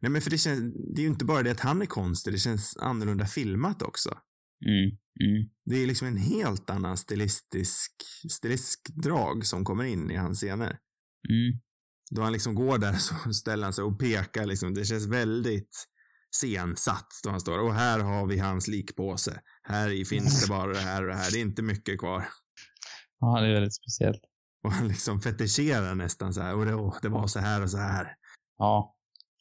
[0.00, 2.32] Nej men för det känns, det är ju inte bara det att han är konstig,
[2.34, 4.10] det känns annorlunda filmat också.
[4.66, 4.86] Mm,
[5.20, 5.50] mm.
[5.64, 7.92] Det är liksom en helt annan stilistisk,
[8.30, 10.78] stilistisk drag som kommer in i hans scener.
[11.28, 11.60] Mm.
[12.10, 14.74] Då han liksom går där så ställer han sig och pekar liksom.
[14.74, 15.84] Det känns väldigt
[16.40, 17.58] scensatt då han står.
[17.58, 19.40] Och här har vi hans likpåse.
[19.62, 21.30] Här i finns det bara det här och det här.
[21.32, 22.24] Det är inte mycket kvar.
[23.20, 24.20] Ja, det är väldigt speciellt.
[24.64, 26.54] Och han liksom fetischerar nästan så här.
[26.54, 28.16] Och det, åh, det var så här och så här.
[28.58, 28.96] Ja.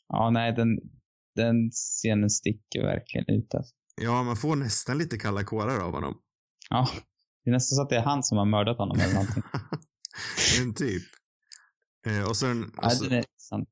[0.08, 0.80] Ja, nej, den,
[1.36, 3.76] den scenen sticker verkligen ut alltså.
[4.02, 6.16] Ja, man får nästan lite kalla kårar av honom.
[6.70, 6.90] Ja.
[7.44, 9.44] Det är nästan så att det är han som har mördat honom eller någonting.
[10.62, 11.04] en typ.
[12.06, 12.92] Eh, och sen, Ja, och
[13.38, 13.66] så.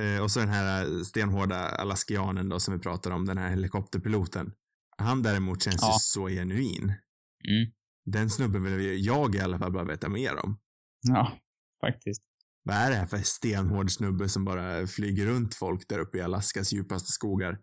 [0.00, 4.52] Eh, och så den här stenhårda alaskianen då som vi pratar om, den här helikopterpiloten.
[4.96, 5.92] Han däremot känns Ja.
[5.92, 6.82] ju så genuin.
[6.84, 7.72] Mm.
[8.04, 10.58] Den snubben vill jag i alla fall bara veta mer om.
[11.00, 11.32] Ja,
[11.80, 12.22] faktiskt.
[12.64, 16.20] Vad är det här för stenhård snubbe som bara flyger runt folk där uppe i
[16.20, 17.58] Alaskas djupaste skogar?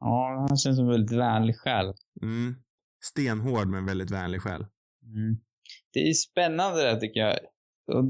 [0.00, 1.92] Ja, han känns som en väldigt vänlig själ.
[2.22, 2.54] Mm.
[3.04, 4.66] Stenhård men väldigt vänlig själ.
[5.04, 5.36] Mm.
[5.92, 7.38] Det är spännande det tycker jag.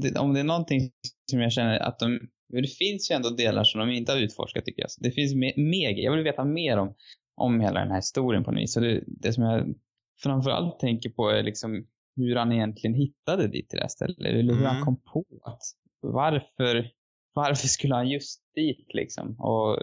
[0.01, 0.91] Det, om det är någonting
[1.31, 2.19] som jag känner att de...
[2.49, 4.89] Det finns ju ändå delar som de inte har utforskat tycker jag.
[4.99, 6.95] Det finns mer, mer Jag vill veta mer om,
[7.35, 8.73] om hela den här historien på något vis.
[8.73, 9.75] Så det, det som jag
[10.23, 14.19] framförallt tänker på är liksom hur han egentligen hittade dit till det här stället.
[14.19, 14.63] Eller hur Mm.
[14.65, 15.61] han kom på att
[16.01, 16.91] varför,
[17.33, 19.39] varför skulle han just dit liksom?
[19.39, 19.77] Och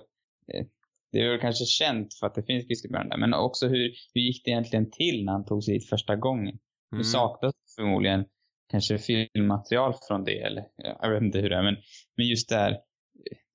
[0.55, 0.67] eh,
[1.13, 3.19] det är väl kanske känt för att det finns grizzlybjörn där.
[3.19, 6.59] Men också hur, hur gick det egentligen till när han tog sig dit första gången?
[6.91, 7.05] Det Mm.
[7.05, 8.25] saknas förmodligen
[8.71, 11.77] kanske filmmaterial från det eller ja, jag vet inte hur det är men,
[12.17, 12.77] men just där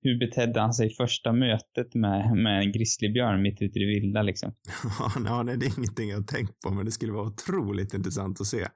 [0.02, 3.86] hur betedde han sig i första mötet med, med en grizzlybjörn mitt ute i det
[4.00, 4.56] vilda liksom?
[5.26, 8.42] Ja, nej, det är ingenting jag har tänkt på, men det skulle vara otroligt intressant
[8.42, 8.68] att se.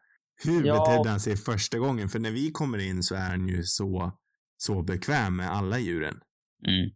[0.45, 0.73] Hur Ja.
[0.79, 2.09] betedde han sig första gången?
[2.09, 4.11] För när vi kommer in så är han ju så,
[4.57, 6.19] så bekväm med alla djuren.
[6.67, 6.89] Mm.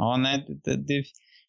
[0.00, 1.04] Ja, nej, det, det,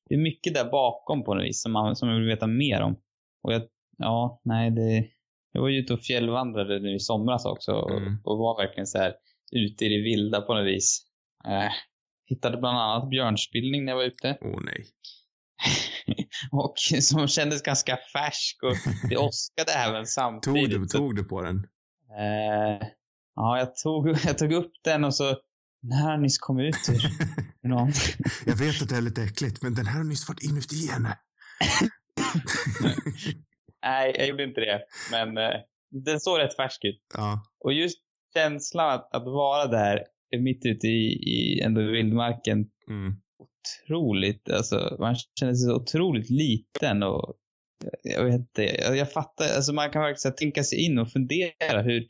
[0.10, 2.82] det är mycket där bakom på något vis som, man, som jag vill veta mer
[2.82, 2.96] om.
[3.44, 3.62] Och jag,
[3.98, 5.08] ja, nej, det,
[5.52, 8.18] jag var ju ute och fjällvandrade nu i somras också och, Mm.
[8.24, 9.14] och var verkligen så här
[9.52, 11.06] ute i det vilda på något vis.
[11.48, 11.72] Eh,
[12.30, 14.38] hittade bland annat björnspillning när jag var ute.
[14.42, 14.86] Åh nej.
[16.52, 18.76] och som kändes ganska färsk och
[19.10, 20.82] det åskade även Tog samtidigt.
[20.82, 21.58] du, Så, tog du på den?
[22.20, 22.88] eh,
[23.36, 25.36] ja, jag tog, jag tog upp den och så
[25.82, 26.90] den här har nyss kommit ut
[27.64, 27.92] ur någon.
[28.46, 31.18] jag vet att det är lite äckligt, men den här har nyss varit inuti henne.
[33.84, 34.82] Nej, jag gjorde inte det.
[35.12, 35.60] Men eh,
[35.92, 37.02] den såg rätt färsk ut.
[37.14, 37.44] ja.
[37.60, 37.98] Och just
[38.34, 40.04] känslan att, att vara där
[40.40, 43.16] mitt ute i, i ändå vildmarken Mm.
[43.40, 47.36] otroligt, alltså man känner sig så otroligt liten och
[48.04, 51.82] jag vet inte, jag, jag fattar, alltså man kan verkligen tänka sig in och fundera
[51.82, 52.08] hur,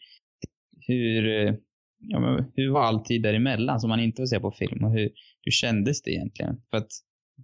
[0.88, 1.54] hur, eh,
[2.00, 4.92] ja, men, hur var all tid däremellan som man inte får se på film och
[4.92, 5.10] hur,
[5.42, 6.56] hur kändes det egentligen?
[6.70, 6.88] För att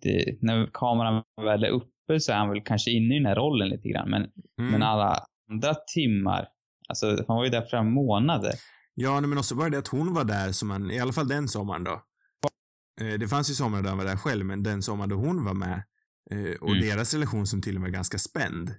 [0.01, 3.35] det, när kameran väl är uppe så är han väl kanske inne i den här
[3.35, 4.21] rollen lite grann men,
[4.59, 4.71] Mm.
[4.71, 5.19] men alla
[5.51, 6.47] andra timmar,
[6.89, 8.51] alltså han var ju där flera månader.
[8.95, 11.47] Ja, men också bara det att hon var där som man, i alla fall den
[11.47, 12.01] sommaren då.
[13.01, 15.45] Eh, Det fanns ju somrar där han var där själv, men den sommaren då hon
[15.45, 15.83] var med
[16.31, 16.81] eh, och Mm.
[16.81, 18.69] deras relation som till och med var ganska spänd.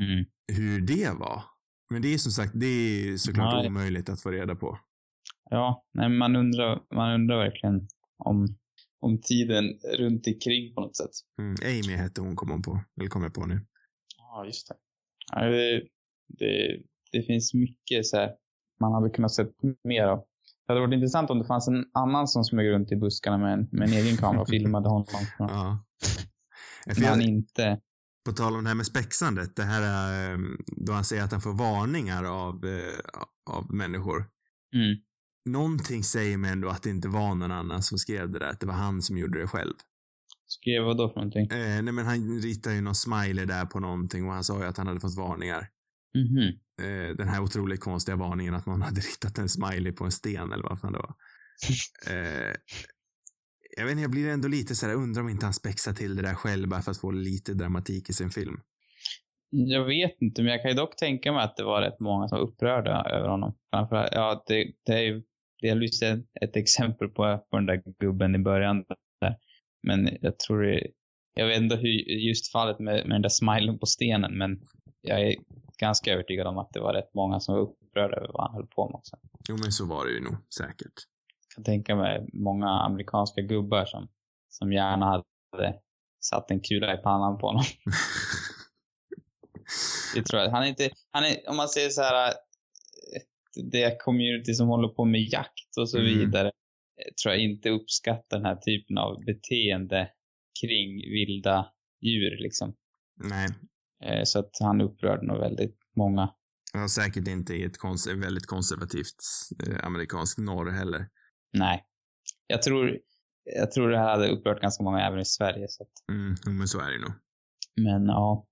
[0.00, 0.24] Mm.
[0.52, 1.42] Hur det var.
[1.90, 3.66] Men det är som sagt, det är såklart Nej.
[3.66, 4.78] omöjligt att få reda på.
[5.50, 8.48] Ja, nej, men man undrar, man undrar verkligen om,
[9.00, 9.64] om tiden
[9.98, 11.10] runt omkring på något sätt.
[11.38, 11.54] Mm.
[11.64, 12.80] Amy hette hon, kom hon på.
[13.00, 13.60] Eller kom jag på nu.
[14.16, 14.74] Ja, just det.
[15.32, 15.82] Ja, det,
[16.38, 16.82] det,
[17.12, 18.30] det finns mycket så här,
[18.80, 19.50] man hade kunnat sett
[19.84, 20.18] mer av.
[20.66, 23.52] Det hade varit intressant om det fanns en annan som smög runt i buskarna med
[23.52, 25.26] en, med en egen kamera och filmade honom.
[25.38, 25.84] Ja.
[26.86, 27.80] Men han inte...
[28.24, 30.38] på tal om det här med spexandet, det här är, eh,
[30.76, 32.98] då han säger att han får varningar av, eh,
[33.50, 34.24] av människor.
[34.74, 34.96] Mm.
[35.44, 38.60] Någonting säger mig ändå att det inte var någon annan som skrev det där, att
[38.60, 39.74] det var han som gjorde det själv.
[40.46, 41.46] Skrev vad då för någonting?
[41.50, 44.66] Eh, nej men han ritade ju någon smiley där på någonting och han sa ju
[44.66, 45.68] att han hade fått varningar.
[46.14, 46.48] Mhm.
[46.82, 50.52] Eh, den här otroligt konstiga varningen att någon hade ritat en smiley på en sten
[50.52, 51.14] eller vad fan det var.
[52.10, 52.54] Eh,
[53.76, 56.16] jag vet inte, jag blir ändå lite så här, undrar om inte han spexar till
[56.16, 58.60] det där själv bara för att få lite dramatik i sin film.
[59.50, 62.28] Jag vet inte, men jag kan ju dock tänka mig att det var rätt många
[62.28, 63.56] som var upprörda över honom.
[63.70, 65.22] Framförallt, ja, det, det är ju
[65.62, 68.84] delvis ett, ett exempel på, på den där gubben i början.
[69.20, 69.36] Där.
[69.82, 70.86] Men jag tror det,
[71.34, 71.88] jag vet inte hur,
[72.28, 74.60] just fallet med, med den där smilen på stenen, men
[75.00, 75.34] jag är
[75.78, 78.66] ganska övertygad om att det var rätt många som var upprörda över vad han höll
[78.66, 79.16] på med också.
[79.48, 80.94] Jo, men så var det ju nog säkert.
[81.48, 84.08] Jag kan tänka mig många amerikanska gubbar som,
[84.48, 85.24] som gärna hade
[86.20, 87.64] satt en kula i pannan på honom.
[90.14, 90.50] Det tror jag.
[90.50, 92.34] Han är inte, han är, om man säger så här,
[93.72, 96.08] det community som håller på med jakt och så Mm.
[96.18, 100.10] vidare, eh, tror jag inte uppskattar den här typen av beteende
[100.60, 101.66] kring vilda
[102.00, 102.74] djur liksom.
[103.24, 103.48] Nej,
[104.04, 106.34] Eh, Så att han upprörde nog väldigt många.
[106.72, 109.16] ja, säkert inte i ett kons- väldigt konservativt
[109.68, 111.06] eh, amerikanskt norr heller.
[111.52, 111.84] Nej.
[112.46, 112.98] Jag tror,
[113.44, 115.66] jag tror det här hade upprört ganska många även i Sverige.
[115.68, 117.12] Så att, Mm, men så är det nog.
[117.76, 118.46] men ja,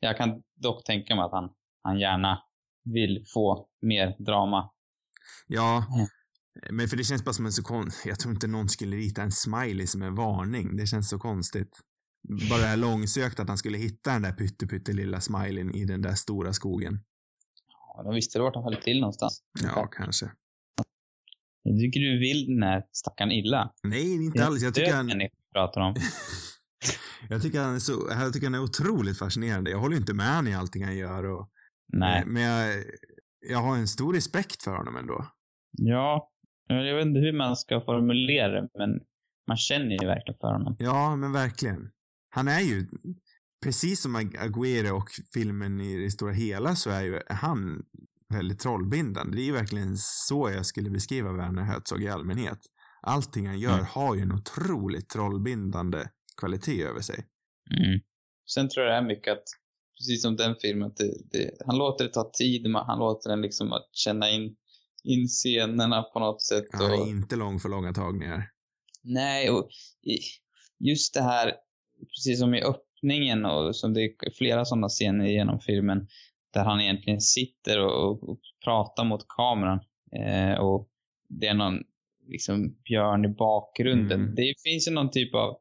[0.00, 1.50] jag kan dock tänka mig att han,
[1.82, 2.42] han gärna
[2.84, 4.70] vill få mer drama.
[5.46, 6.76] Ja, Mm.
[6.76, 8.06] men för det känns bara som en så konstigt.
[8.06, 10.76] Jag tror inte någon skulle rita en smiley som en varning.
[10.76, 11.80] Det känns så konstigt.
[12.50, 15.84] Bara det här långsökt att han skulle hitta den där pytte, pytte lilla smileyn i
[15.84, 17.00] den där stora skogen.
[17.96, 19.42] Ja, de visste vart han höll till någonstans.
[19.62, 20.30] Ja, kanske.
[21.62, 23.72] Jag tycker du vill den här stackaren illa.
[23.82, 24.62] Nej, inte alls.
[24.62, 25.10] Jag tycker han...
[25.52, 25.94] Pratar om.
[27.28, 29.70] jag, tycker han är så, jag tycker han är otroligt fascinerande.
[29.70, 31.48] Jag håller inte med honom i allting han gör och...
[31.92, 32.22] Nej.
[32.26, 32.84] Men jag,
[33.48, 35.26] jag har en stor respekt för honom ändå.
[35.70, 36.30] Ja,
[36.66, 39.00] jag vet inte hur man ska formulera det, men
[39.48, 40.76] man känner ju verkligen för honom.
[40.78, 41.90] Ja, men verkligen.
[42.30, 42.86] Han är ju,
[43.64, 47.82] precis som Aguero och filmen i det stora hela så är ju han
[48.34, 49.36] väldigt trollbindande.
[49.36, 52.58] Det är ju verkligen så jag skulle beskriva Werner Herzog i allmänhet.
[53.02, 53.86] Allting han gör mm.
[53.88, 56.08] har ju en otroligt trollbindande
[56.40, 57.26] kvalitet över sig.
[57.70, 58.00] Mm.
[58.54, 59.44] Sen tror jag det är mycket att,
[59.98, 63.30] precis som den filmen, att det, det, han låter det ta tid, men han låter
[63.30, 64.56] den liksom att känna in,
[65.04, 66.64] in scenerna på något sätt.
[66.72, 68.48] Han är inte lång för långa tagningar.
[69.02, 69.68] Nej, och
[70.78, 71.54] just det här,
[72.16, 76.06] precis som i öppningen och som det är flera sådana scener genom filmen,
[76.52, 79.80] där han egentligen sitter och, och, och pratar mot kameran.
[80.16, 80.88] Eh, och
[81.28, 81.78] det är någon
[82.28, 84.20] liksom björn i bakgrunden.
[84.20, 84.34] Mm.
[84.34, 85.56] Det finns ju någon typ av,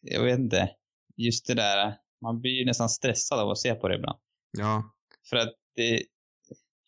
[0.00, 0.70] jag vet inte,
[1.16, 4.18] just det där, man blir nästan stressad av att se på det ibland.
[4.58, 4.94] Ja.
[5.30, 6.02] För att det,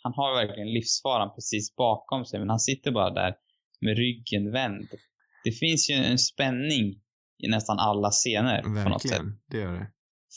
[0.03, 3.35] han har verkligen livsfaran precis bakom sig, men han sitter bara där
[3.81, 4.89] med ryggen vänd.
[5.45, 7.03] Det finns ju en spänning
[7.39, 9.23] i nästan alla scener verkligen, på något sätt.
[9.51, 9.91] det gör det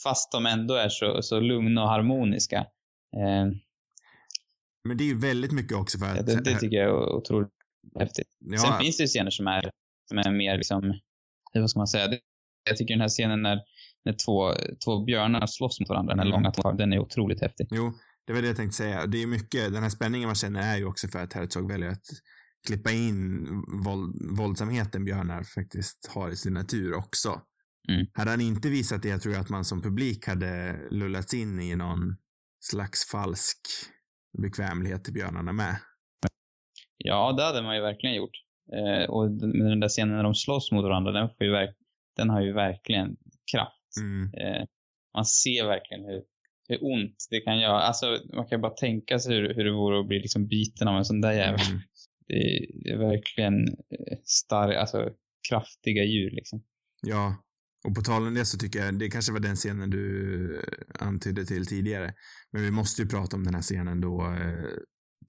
[0.03, 2.57] fast de ändå är så, så lugna och harmoniska.
[3.15, 3.45] Eh,
[4.83, 6.25] men det är ju väldigt mycket också för att...
[6.25, 7.49] det, det tycker jag är otroligt
[7.99, 8.27] häftigt.
[8.39, 8.57] Ja.
[8.57, 9.71] Sen finns det ju scener som är,
[10.09, 10.99] som är mer liksom,
[11.53, 12.19] vad ska man säga?
[12.63, 13.59] Jag tycker den här scenen när,
[14.05, 14.53] när två,
[14.85, 16.35] två björnar slåss mot varandra, den här mm.
[16.35, 17.67] långa tågen, den är otroligt häftig.
[17.71, 17.93] Jo,
[18.27, 19.05] det var det jag tänkte säga.
[19.05, 21.89] Det är mycket, den här spänningen man känner är ju också för att Herzog väljer
[21.89, 22.05] att
[22.67, 23.45] klippa in
[23.85, 27.41] våld, våldsamheten björnar faktiskt har i sin natur också.
[27.89, 28.05] Mm.
[28.13, 31.75] Hade han inte visat det, jag tror att man som publik hade lullats in i
[31.75, 32.15] någon
[32.59, 33.57] slags falsk
[34.41, 35.75] bekvämlighet till björnarna med.
[36.97, 38.35] Ja, det hade man ju verkligen gjort.
[38.73, 41.73] Eh, och den där scenen när de slåss mot varandra, den, får ju
[42.15, 43.15] den har ju verkligen
[43.51, 43.82] kraft.
[44.01, 44.33] Mm.
[44.33, 44.65] Eh,
[45.13, 46.23] man ser verkligen hur,
[46.67, 47.81] hur ont det kan göra.
[47.81, 50.97] Alltså, man kan bara tänka sig hur, hur det vore att bli liksom biten av
[50.97, 51.67] en sån där jävel.
[51.69, 51.81] Mm.
[52.27, 55.09] Det, det, är verkligen eh, starka, alltså
[55.49, 56.63] kraftiga djur liksom.
[57.01, 57.35] Ja,
[57.83, 61.07] och på tal om det så tycker jag, det kanske var den scenen du eh,
[61.07, 62.13] antydde till tidigare.
[62.51, 64.35] Men vi måste ju prata om den här scenen då,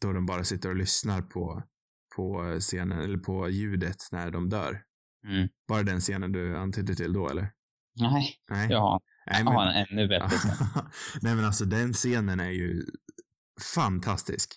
[0.01, 1.63] då de bara sitter och lyssnar på,
[2.17, 4.83] på scenen, eller på ljudet när de dör.
[5.29, 5.49] Mm.
[5.69, 7.51] Bara den scenen du antydde till då, eller?
[8.01, 8.67] Nej, Nej.
[8.71, 10.67] jag har, Nej, jag har en ännu bättre scen.
[11.23, 12.85] Nej, men alltså den scenen är ju
[13.75, 14.55] fantastisk.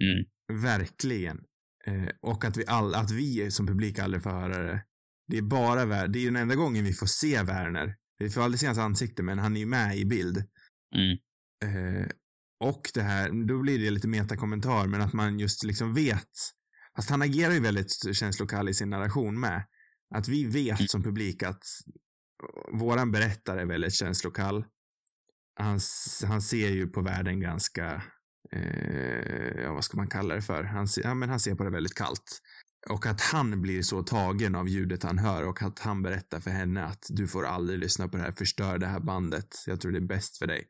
[0.00, 0.62] Mm.
[0.62, 1.40] Verkligen.
[1.86, 4.82] Eh, och att vi, all, att vi som publik aldrig får höra det
[5.30, 6.08] det är bara Werner.
[6.08, 7.96] Det är ju den enda gången vi får se Werner.
[8.18, 10.44] Vi får aldrig se hans ansikte, men han är ju med i bild.
[10.96, 11.18] Mm.
[11.64, 12.06] Eh,
[12.60, 16.30] och det här, då blir det lite metakommentar, men att man just liksom vet.
[16.96, 19.64] Fast han agerar ju väldigt känslokall i sin narration med.
[20.14, 20.88] Att vi vet mm.
[20.88, 21.62] som publik att
[22.72, 24.64] våran berättare är väldigt känslokall.
[25.54, 25.80] Han,
[26.26, 28.02] han ser ju på världen ganska,
[28.52, 30.62] eh, ja vad ska man kalla det för?
[30.62, 32.40] Han, ja, men han ser på det väldigt kallt.
[32.88, 36.50] Och att han blir så tagen av ljudet han hör och att han berättar för
[36.50, 39.64] henne att du får aldrig lyssna på det här, förstör det här bandet.
[39.66, 40.68] Jag tror det är bäst för dig.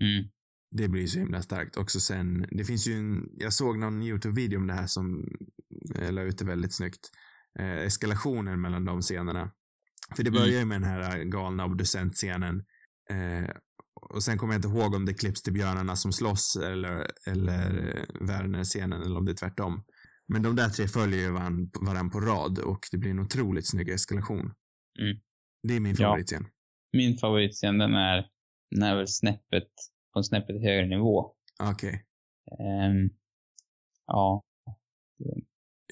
[0.00, 0.30] Mm.
[0.70, 1.76] Det blir så himla starkt.
[1.76, 5.28] Också sen, det finns ju en, jag såg någon YouTube-video om det här som
[5.94, 7.10] jag la ut det väldigt snyggt.
[7.58, 9.50] Eh, eskalationen mellan de scenerna.
[10.16, 10.40] För det mm.
[10.40, 12.64] börjar ju med den här galna obducentscenen.
[13.10, 13.50] Eh,
[14.10, 17.70] och sen kommer jag inte ihåg om det klipps till björnarna som slåss eller, eller
[18.20, 19.84] Werner-scenen eller om det är tvärtom.
[20.28, 23.68] Men de där tre följer ju varann, varann på rad och det blir en otroligt
[23.68, 24.52] snygg eskalation.
[25.00, 25.20] Mm.
[25.62, 26.42] Det är min favoritscen.
[26.42, 26.98] Ja.
[26.98, 28.28] Min favoritscen, den är,
[28.70, 29.68] den är väl snäppet,
[30.12, 31.34] på en snäppet högre nivå.
[31.62, 31.72] Okej.
[31.72, 32.66] Okay.
[32.66, 33.10] Um, ehm,
[34.06, 34.44] ja.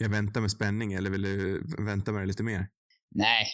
[0.00, 2.68] Jag väntar med spänning, eller vill du vänta med det lite mer?
[3.10, 3.46] Nej.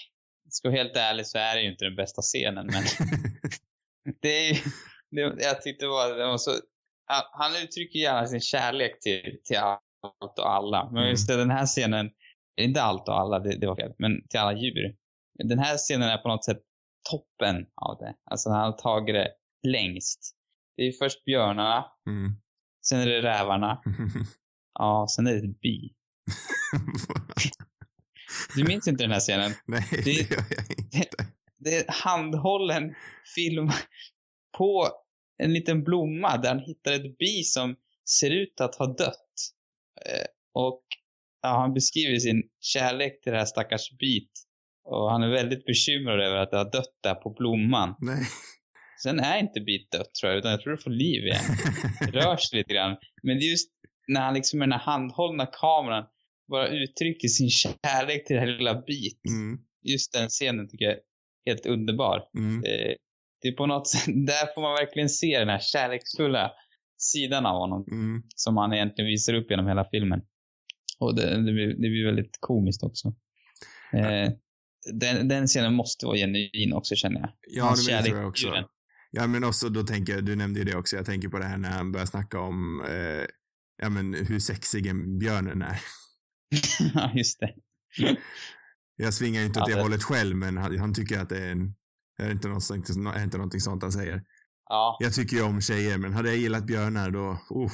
[0.49, 2.83] Ska vara helt ärlig så är det ju inte den bästa scenen, men
[4.23, 4.61] det är ju,
[5.11, 6.51] det, jag tyckte bara det var så,
[7.07, 10.91] han, han uttrycker gärna sin kärlek till, till allt och alla.
[10.91, 12.11] Men just det, den här scenen,
[12.61, 14.97] inte allt och alla, det, det var fel, men till alla djur.
[15.45, 16.63] Den här scenen är på något sätt
[17.11, 18.15] toppen av det.
[18.31, 19.29] Alltså han har tagit det
[19.69, 20.37] längst.
[20.77, 22.33] Det är först björnarna, mm.
[22.89, 23.83] sen är det rävarna,
[24.79, 25.95] ja, sen är det ett bi.
[28.57, 29.53] Du minns inte den här scenen?
[29.67, 30.95] Nej, det, det gör jag inte.
[30.99, 31.27] Det,
[31.59, 32.95] det är handhållen
[33.35, 33.71] film
[34.59, 34.89] på
[35.43, 37.77] en liten blomma där han hittar ett bi som
[38.21, 39.35] ser ut att ha dött.
[40.07, 40.83] Eh, och
[41.43, 44.33] ja, han beskriver sin kärlek till det här stackars bit.
[44.85, 47.95] Och han är väldigt bekymrad över att det har dött där på blomman.
[47.99, 48.27] Nej.
[49.03, 51.45] Sen är inte bit dött tror jag, utan jag tror det får liv igen.
[52.13, 52.97] Rör sig lite grann.
[53.23, 53.71] Men det är just
[54.09, 56.05] när han liksom med den här handhållna kameran
[56.49, 59.21] bara uttrycker sin kärlek till det här lilla bit.
[59.29, 59.59] Mm.
[59.83, 61.01] Just den scenen tycker jag är
[61.47, 62.23] helt underbar.
[62.39, 62.61] Mm.
[62.61, 62.97] Det,
[63.43, 66.51] det är på något sätt, där får man verkligen se den här kärleksfulla
[66.99, 67.85] sidan av honom.
[67.91, 68.23] Mm.
[68.35, 70.21] Som han egentligen visar upp genom hela filmen.
[70.99, 73.09] Och det, det, blir, det blir väldigt komiskt också.
[73.93, 74.33] Eh,
[74.93, 77.31] den, den scenen måste vara genuin också känner jag.
[77.49, 78.47] Ja, Hans det tror kärlek jag också.
[78.47, 78.65] djuren.
[79.11, 81.45] Ja, men också då tänker jag, du nämnde ju det också, jag tänker på det
[81.45, 83.27] här när han börjar snacka om, eh,
[83.83, 85.81] ja men hur sexig en björnen är.
[86.95, 87.55] Ja, just det.
[88.97, 91.29] Jag svingar ju inte åt Ja, det det- hållet själv, men han, han tycker att
[91.29, 91.75] det är en,
[92.19, 94.23] är inte, något, sånt- är inte någonting sånt han säger.
[94.69, 97.71] Ja, Jag tycker ju om tjejer, men hade jag gillat björnar då, uh,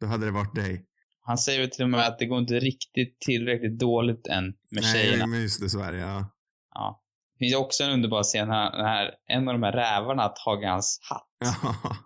[0.00, 0.84] då hade det varit dig.
[1.20, 4.84] han säger väl till och med att det går inte riktigt tillräckligt dåligt än med
[4.84, 5.16] tjejerna.
[5.18, 6.34] Nej, men just det, så är det, ja.
[6.74, 7.02] Ja.
[7.34, 10.68] Det finns också en underbar scen här, när en av de här rävarna har tagit
[10.68, 11.26] hans hatt.
[11.38, 11.96] Ja,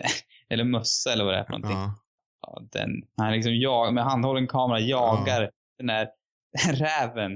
[0.50, 1.76] Eller mössa eller vad det är för någonting.
[1.78, 1.94] ja,
[2.40, 6.08] Ja, den, han liksom jag, med handhållen kamera jagar den här
[6.72, 7.30] räven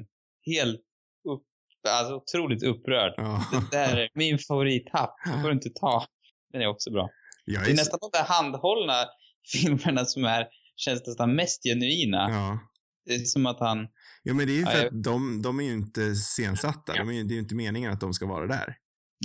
[0.47, 0.81] helt
[1.29, 1.43] upp,
[1.89, 3.15] alltså otroligt upprörd.
[3.17, 3.45] ja.
[3.53, 6.07] Det där är min favorithatt, det får du inte ta.
[6.53, 7.09] Den är också bra.
[7.45, 8.95] Jag Det är är, nästan de där handhållna
[9.53, 12.27] filmerna som är, känns nästan mest genuina.
[12.31, 12.59] ja.
[13.05, 13.89] Det är som att han,
[14.23, 16.93] ja, men det är ju Ja, för jag- att de, de är ju inte scensatta.
[16.93, 18.77] De är, det är ju inte meningen att de ska vara där.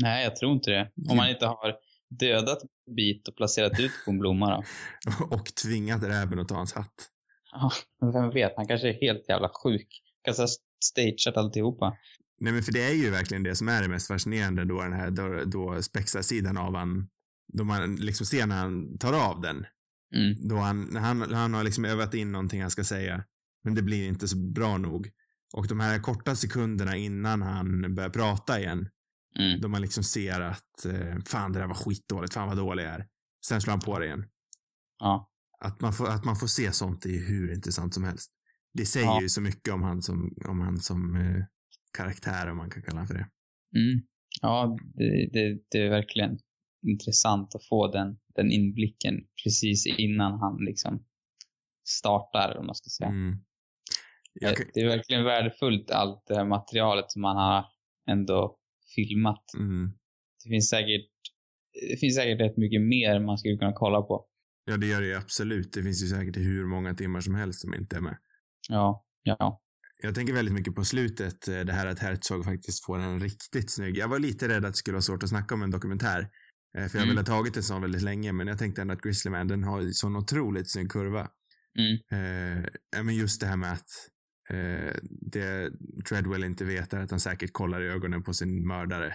[0.01, 0.91] nej jag tror inte det.
[1.09, 1.75] Om man inte har
[2.10, 2.60] dödat
[2.96, 4.63] bit och placerat ut på en blomma då.
[5.36, 7.10] Och tvingat räven att ta hans hatt.
[7.52, 7.72] Ja,
[8.13, 9.88] vem vet, han kanske är helt jävla sjuk.
[10.24, 10.50] Kanske har
[10.84, 11.98] stageat alltihopa.
[12.39, 14.94] Nej, men för det är ju verkligen det som är det mest fascinerande då den
[14.94, 17.08] här, då, då spexarsidan av han,
[17.54, 19.65] då man liksom ser när han tar av den.
[20.15, 20.48] Mm.
[20.48, 23.24] Då han, han, han har liksom övat in någonting han ska säga,
[23.63, 25.10] men det blir inte så bra nog.
[25.54, 28.89] Och de här korta sekunderna innan han börjar prata igen,
[29.39, 29.62] Mm.
[29.62, 32.91] då man liksom ser att eh, fan det där var skitdåligt, fan vad dålig jag
[32.93, 33.08] är.
[33.48, 34.26] Sen slår han på det igen.
[35.00, 35.30] Ja.
[35.60, 38.32] Att man får, att man får se sånt är ju hur intressant som helst.
[38.74, 39.21] Det säger Ja.
[39.21, 41.43] ju så mycket om han som, om han som eh,
[41.98, 43.28] karaktär, om man kan kalla honom för det.
[43.80, 44.06] Mm.
[44.41, 46.38] Ja, det, det, det är verkligen
[46.88, 51.06] intressant att få den, den inblicken precis innan han liksom
[51.88, 53.10] startar, om man ska säga.
[53.10, 53.38] Mm.
[54.41, 57.65] Kan, Det är verkligen värdefullt, allt det här materialet som man har
[58.10, 58.58] ändå
[58.95, 59.43] filmat.
[59.58, 59.91] mm.
[60.43, 61.10] Det finns säkert,
[61.91, 64.25] det finns säkert rätt mycket mer man skulle kunna kolla på.
[64.65, 65.73] Ja, det gör det ju absolut.
[65.73, 68.17] Det finns ju säkert hur många timmar som helst som inte är med.
[68.69, 69.62] Ja, ja.
[70.03, 73.71] Jag tänker väldigt mycket på slutet, eh, det här att Herzog faktiskt får en riktigt
[73.71, 73.97] snygg...
[73.97, 76.19] Jag var lite rädd att det skulle vara svårt att snacka om en dokumentär.
[76.77, 77.08] eh, För jag Mm.
[77.08, 79.81] ville ha tagit en sån väldigt länge, men jag tänkte ändå att Grizzlyman, den har
[79.81, 81.27] ju sån otroligt snygg kurva.
[81.79, 81.93] Mm.
[82.63, 83.88] Eh, men just det här med att
[84.49, 84.95] eh,
[85.31, 85.71] det
[86.10, 89.13] Treadwell inte vet är att han säkert kollar i ögonen på sin mördare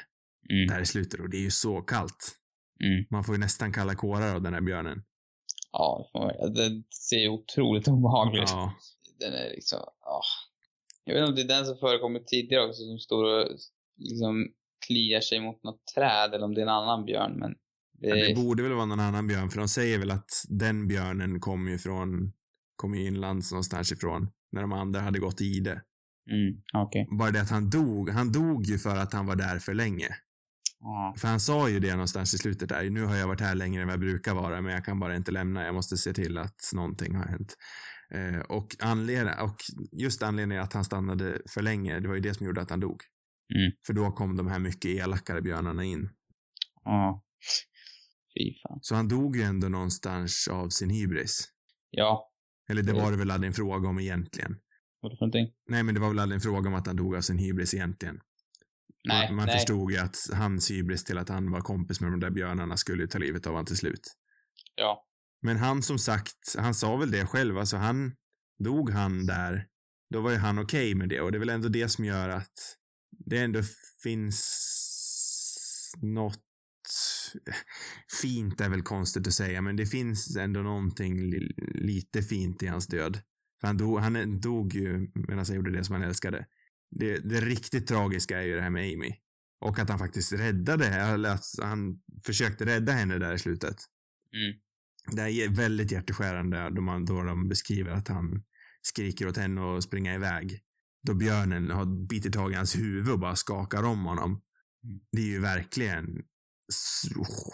[0.51, 0.67] Mm.
[0.67, 2.37] där i slutet och det är ju så kallt.
[2.85, 3.05] Mm.
[3.11, 5.03] Man får ju nästan kalla kårar av den här björnen.
[5.73, 6.11] Ja,
[6.55, 8.49] det ser otroligt obehagligt ut.
[8.51, 8.75] Ja.
[9.21, 10.21] Den är liksom, ja.
[11.05, 13.49] Jag vet inte om det är den som förekommit tidigare också som står och
[13.97, 14.49] liksom
[14.87, 17.55] kliar sig mot något träd eller om det är en annan björn men
[18.01, 20.89] det, Ja, Det borde väl vara någon annan björn, för de säger väl att den
[20.89, 22.33] björnen kom ju från,
[22.81, 25.83] kom ju inlands någonstans ifrån, när de andra hade gått i det.
[26.31, 27.09] Mm, okej.
[27.19, 30.09] Bara det att han dog, han dog ju för att han var där för länge.
[30.81, 31.15] Ja.
[31.19, 33.83] För han sa ju det någonstans i slutet där, nu har jag varit här längre
[33.83, 36.39] än vad jag brukar vara, men jag kan bara inte lämna, jag måste se till
[36.39, 37.57] att någonting har hänt.
[38.15, 39.57] Eh, och, anledning, och
[39.93, 42.81] just anledningen att han stannade för länge, det var ju det som gjorde att han
[42.81, 43.01] dog.
[43.55, 43.73] Mm.
[43.87, 46.11] För då kom de här mycket elakare björnarna in.
[46.85, 47.25] Ja.
[48.39, 48.79] Fy fan.
[48.83, 51.49] Så han dog ju ändå någonstans av sin hybris.
[51.91, 52.30] Ja.
[52.71, 54.57] Eller det var det väl aldrig en fråga om egentligen.
[55.01, 55.55] Vad för någonting?
[55.69, 57.75] Nej, men det var väl aldrig en fråga om att han dog av sin hybris
[57.75, 58.21] egentligen.
[59.09, 59.57] Nej, man man nej.
[59.57, 63.03] förstod ju att hans hybris till att han var kompis med de där björnarna skulle
[63.03, 64.17] ju ta livet av honom till slut.
[64.75, 65.07] Ja.
[65.43, 68.13] Men han som sagt, han sa väl det själv, alltså han,
[68.59, 69.67] dog han där,
[70.11, 72.29] då var ju han okej med det och det är väl ändå det som gör
[72.29, 72.77] att
[73.27, 73.61] det ändå
[74.03, 74.57] finns
[76.03, 76.50] något
[78.23, 82.67] fint är väl konstigt att säga, men det finns ändå någonting li lite fint i
[82.67, 83.21] hans död.
[83.61, 86.47] För han dog, han dog ju medan han gjorde det som han älskade.
[86.91, 89.13] Det, det riktigt tragiska är ju det här med Amy.
[89.61, 93.77] Och att han faktiskt räddade, eller att han försökte rädda henne där i slutet.
[94.35, 94.59] Mm.
[95.17, 98.43] Det är väldigt hjärteskärande då, man, då de beskriver att han
[98.83, 100.61] skriker åt henne och springer iväg.
[101.03, 104.31] Då björnen har bitit tag i hans huvud och bara skakar om honom.
[104.85, 105.01] Mm.
[105.13, 106.23] Det är ju verkligen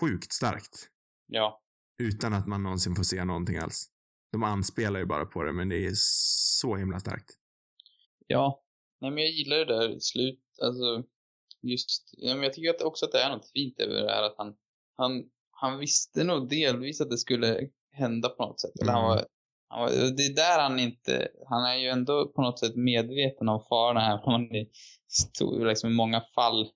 [0.00, 0.88] sjukt starkt.
[1.26, 1.62] Ja.
[2.02, 3.90] Utan att man någonsin får se någonting alls.
[4.32, 7.30] De anspelar ju bara på det, men det är så himla starkt.
[8.26, 8.62] Ja.
[9.00, 11.02] Nej, men jag gillar det där slut, alltså
[11.62, 14.22] just, ja, men jag tycker att också att det är något fint över det här
[14.22, 14.54] att han,
[14.96, 18.80] han, han visste nog delvis att det skulle hända på något sätt.
[18.80, 19.16] Eller han Mm.
[19.16, 19.26] var
[19.68, 23.64] Ja, det är där han inte, han är ju ändå på något sätt medveten om
[23.68, 24.20] farorna här.
[24.24, 24.70] Han i
[25.08, 26.70] stor, liksom i många fall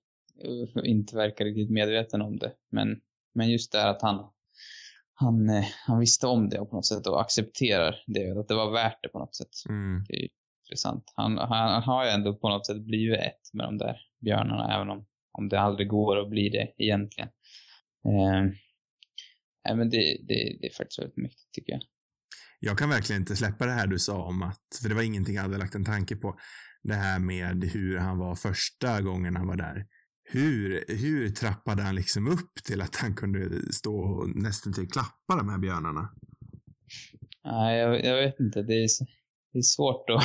[0.83, 2.53] inte verkar riktigt medveten om det.
[2.71, 3.01] Men,
[3.35, 4.29] men just det att han,
[5.13, 8.71] han, eh, han visste om det på något sätt och accepterar det, att det var
[8.71, 9.69] värt det på något sätt.
[9.69, 10.03] Mm.
[10.07, 10.27] Det är
[10.65, 11.13] intressant.
[11.15, 14.75] Han, han, han har ju ändå på något sätt blivit ett med de där björnarna,
[14.75, 17.29] även om, om det aldrig går att bli det egentligen.
[18.05, 18.51] Eh,
[19.65, 21.81] nej, men det, det, det är faktiskt väldigt mäktigt tycker jag.
[22.59, 25.35] Jag kan verkligen inte släppa det här du sa om att, för det var ingenting
[25.35, 26.39] jag hade lagt en tanke på,
[26.83, 29.85] det här med hur han var första gången han var där.
[30.33, 35.35] Hur, hur trappade han liksom upp till att han kunde stå och nästan till klappa
[35.35, 36.09] de här björnarna?
[37.43, 38.61] Nej, jag, jag vet inte.
[38.61, 38.87] Det är,
[39.53, 40.23] det är svårt att...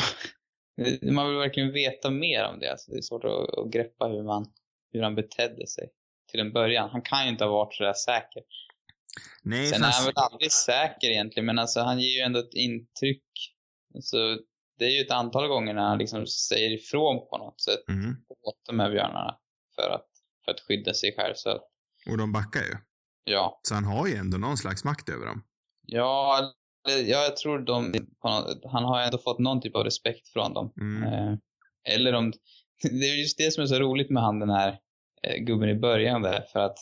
[1.13, 2.71] Man vill verkligen veta mer om det.
[2.71, 4.47] Alltså, det är svårt att, att greppa hur, man,
[4.93, 5.89] hur han betedde sig
[6.31, 6.91] till en början.
[6.91, 8.43] Han kan ju inte ha varit sådär säker.
[9.43, 9.99] Nej, Sen fast...
[9.99, 13.25] är han väl aldrig säker egentligen, men alltså han ger ju ändå ett intryck.
[13.95, 14.17] Alltså,
[14.79, 18.17] det är ju ett antal gånger när han liksom säger ifrån på något sätt Mm.
[18.29, 19.39] åt de här björnarna
[19.77, 20.07] för att,
[20.45, 21.35] för att skydda sig själv.
[21.35, 21.63] Så att,
[22.11, 22.75] Och de backar ju.
[23.25, 23.61] ja.
[23.63, 25.43] Så han har ju ändå någon slags makt över dem.
[25.83, 26.41] Ja,
[26.89, 27.95] ja, jag tror de,
[28.73, 30.73] han har ändå fått någon typ av respekt från dem.
[30.81, 31.03] Mm.
[31.03, 31.39] Eh,
[31.95, 32.33] eller om,
[32.83, 34.79] det är just det som är så roligt med han den här
[35.23, 36.79] eh, gubben i början där, för att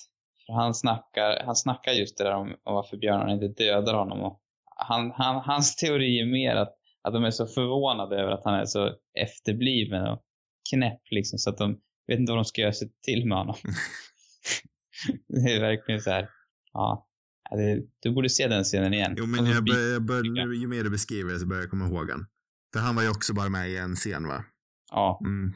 [0.46, 4.20] för han, snackar, han snackar just det där om, om varför björnarna inte dödar honom.
[4.20, 4.40] Och
[4.76, 8.54] han, han, hans teori är mer att, att de är så förvånade över att han
[8.54, 10.22] är så efterbliven och
[10.70, 13.56] knäpp liksom, så att de vet inte vad de ska göra sig till med honom.
[15.28, 16.28] det är verkligen så här,
[16.72, 17.08] ja.
[17.50, 19.14] ja, Det, du borde se den scenen igen.
[19.18, 21.62] Jo, men Och så jag bör, jag bör, ju mer du beskriver det så börjar
[21.62, 22.26] jag komma ihåg han.
[22.72, 24.44] För han var ju också bara med i en scen, va?
[24.92, 25.52] Ja, Mm,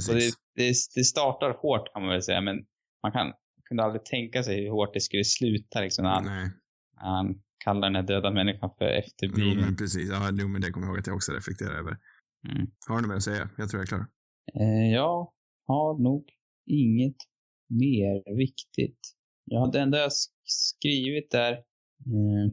[0.00, 0.36] Så det, precis.
[0.54, 2.56] det, det startar hårt kan man väl säga, men
[3.02, 3.32] man kan,
[3.68, 6.50] kunde aldrig tänka sig hur hårt det skulle sluta liksom, när han, Nej,
[7.02, 7.34] när han
[7.64, 9.64] kallar den här döda människan för jo, efterbliven.
[9.64, 10.10] men precis.
[10.10, 11.96] Ja, jo, men det kommer jag ihåg att jag också reflekterar över.
[12.48, 12.66] Mm.
[12.88, 13.48] Har du något mer att säga?
[13.56, 14.06] Jag tror jag är klar.
[14.60, 15.28] Eh, jag
[15.66, 16.24] har nog
[16.66, 17.16] inget
[17.68, 18.98] mer viktigt.
[19.44, 22.46] Ja, det enda jag sk- skrivit är eh,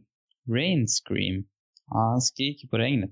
[0.55, 1.43] Rain Scream.
[1.87, 3.11] Ja, han skriker på regnet.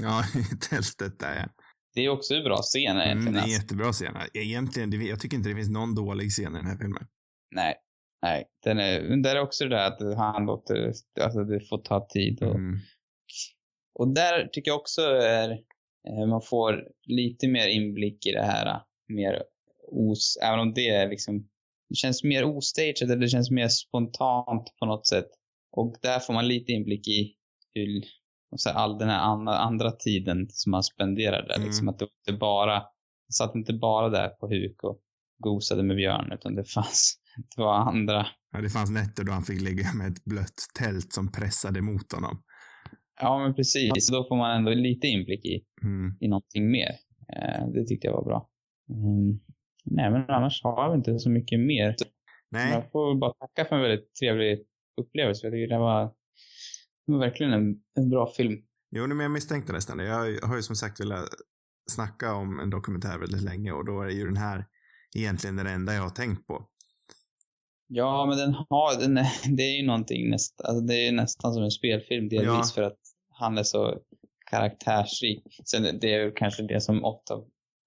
[0.00, 0.22] Ja,
[0.54, 1.48] i tältet där ja.
[1.94, 3.32] Det är också en bra scen Mm, egentligen.
[3.32, 3.60] det är en alltså.
[3.60, 4.14] jättebra scen.
[4.34, 7.06] Egentligen, det, jag tycker inte det finns någon dålig scen i den här filmen.
[7.54, 7.74] Nej,
[8.22, 8.44] nej.
[8.64, 12.06] Den är, men där är också det där att han låter, alltså det får ta
[12.08, 12.78] tid och Mm.
[13.98, 15.50] Och där tycker jag också är,
[16.08, 19.42] eh, man får lite mer inblick i det här, mer
[19.92, 21.48] os, även om det är liksom,
[21.88, 25.28] det känns mer ostageat eller det känns mer spontant på något sätt.
[25.72, 27.34] Och där får man lite inblick i
[27.74, 28.04] hur,
[28.56, 31.54] så här, all den här andra, andra tiden som man spenderar där.
[31.56, 31.66] Mm.
[31.66, 32.82] Liksom att det inte bara,
[33.32, 35.00] satt inte bara där på huk och
[35.38, 37.18] gosade med björn, utan det fanns,
[37.56, 41.12] det var andra Ja, det fanns nätter då han fick ligga med ett blött tält
[41.12, 42.42] som pressade mot honom.
[43.20, 44.10] Ja, men precis.
[44.10, 46.16] Då får man ändå lite inblick i, Mm.
[46.20, 46.90] i någonting mer.
[47.36, 48.48] Eh, det tyckte jag var bra.
[48.90, 49.40] Mm.
[49.84, 51.96] Nej, men annars har vi inte så mycket mer.
[52.50, 54.64] Nej, Jag får bara tacka för en väldigt trevlig
[55.00, 55.46] upplevelse.
[55.46, 56.04] Jag tycker det var,
[57.06, 58.62] det var verkligen en, en bra film.
[58.90, 60.04] jo, men jag misstänkte nästan det.
[60.04, 61.28] Jag har ju som sagt velat
[61.90, 64.66] snacka om en dokumentär väldigt länge och då är ju den här
[65.16, 66.68] egentligen den enda jag har tänkt på.
[67.86, 69.26] Ja, men den har, den är,
[69.56, 72.64] det är ju någonting nästan, alltså det är nästan som en spelfilm delvis Ja.
[72.74, 72.98] för att
[73.30, 73.98] han är så
[74.50, 75.60] karaktärsrik.
[75.64, 77.34] Sen det är ju kanske det som ofta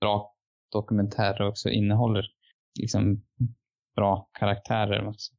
[0.02, 0.34] bra
[0.72, 2.26] dokumentärer också innehåller.
[2.80, 3.24] Liksom
[3.95, 5.34] bra karaktärer också.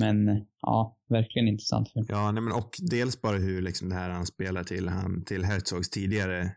[0.00, 2.06] Men ja, verkligen intressant film.
[2.08, 5.44] Ja, nej men och dels bara hur liksom det här han spelar till, han, till
[5.44, 6.50] Herzogs tidigare.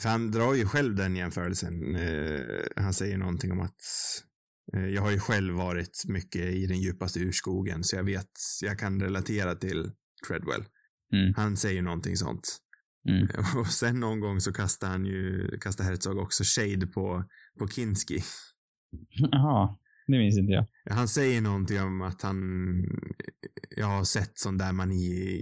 [0.00, 1.96] För han drar ju själv den jämförelsen.
[1.96, 2.42] Eh,
[2.76, 3.80] han säger någonting om att
[4.74, 8.30] eh, jag har ju själv varit mycket i den djupaste urskogen så jag vet,
[8.62, 9.90] jag kan relatera till
[10.28, 10.64] Treadwell.
[11.12, 11.34] Mm.
[11.36, 12.58] Han säger någonting sånt.
[13.08, 13.28] Mm.
[13.60, 17.24] Och sen någon gång så kastar han ju, kastar Herzog också shade på,
[17.58, 18.18] på Kinski.
[19.08, 20.66] Jaha, det minns inte jag.
[20.90, 22.36] Han säger någonting om att han,
[23.76, 24.94] jag har sett sån där mani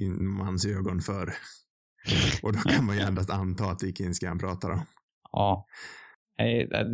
[0.05, 1.35] i mans ögon förr.
[2.43, 4.87] Och då kan man ju endast anta att det är Kinski han pratar om.
[5.33, 5.67] Ja.
[6.37, 6.85] Det är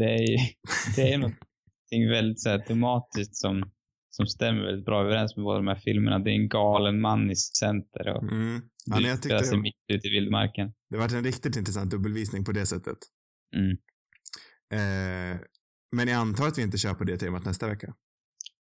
[0.96, 3.70] det är någonting väldigt så här, tematiskt som,
[4.16, 6.18] som stämmer väldigt bra överens med båda de här filmerna.
[6.18, 8.62] Det är en galen man i center och Mm.
[8.86, 10.72] Ja, jag utspelar sig mitt ute i vildmarken.
[10.90, 12.98] det var en riktigt intressant dubbelvisning på det sättet.
[13.56, 13.70] Mm.
[14.72, 15.40] Eh,
[15.96, 17.94] men jag antar att vi inte kör på det temat nästa vecka.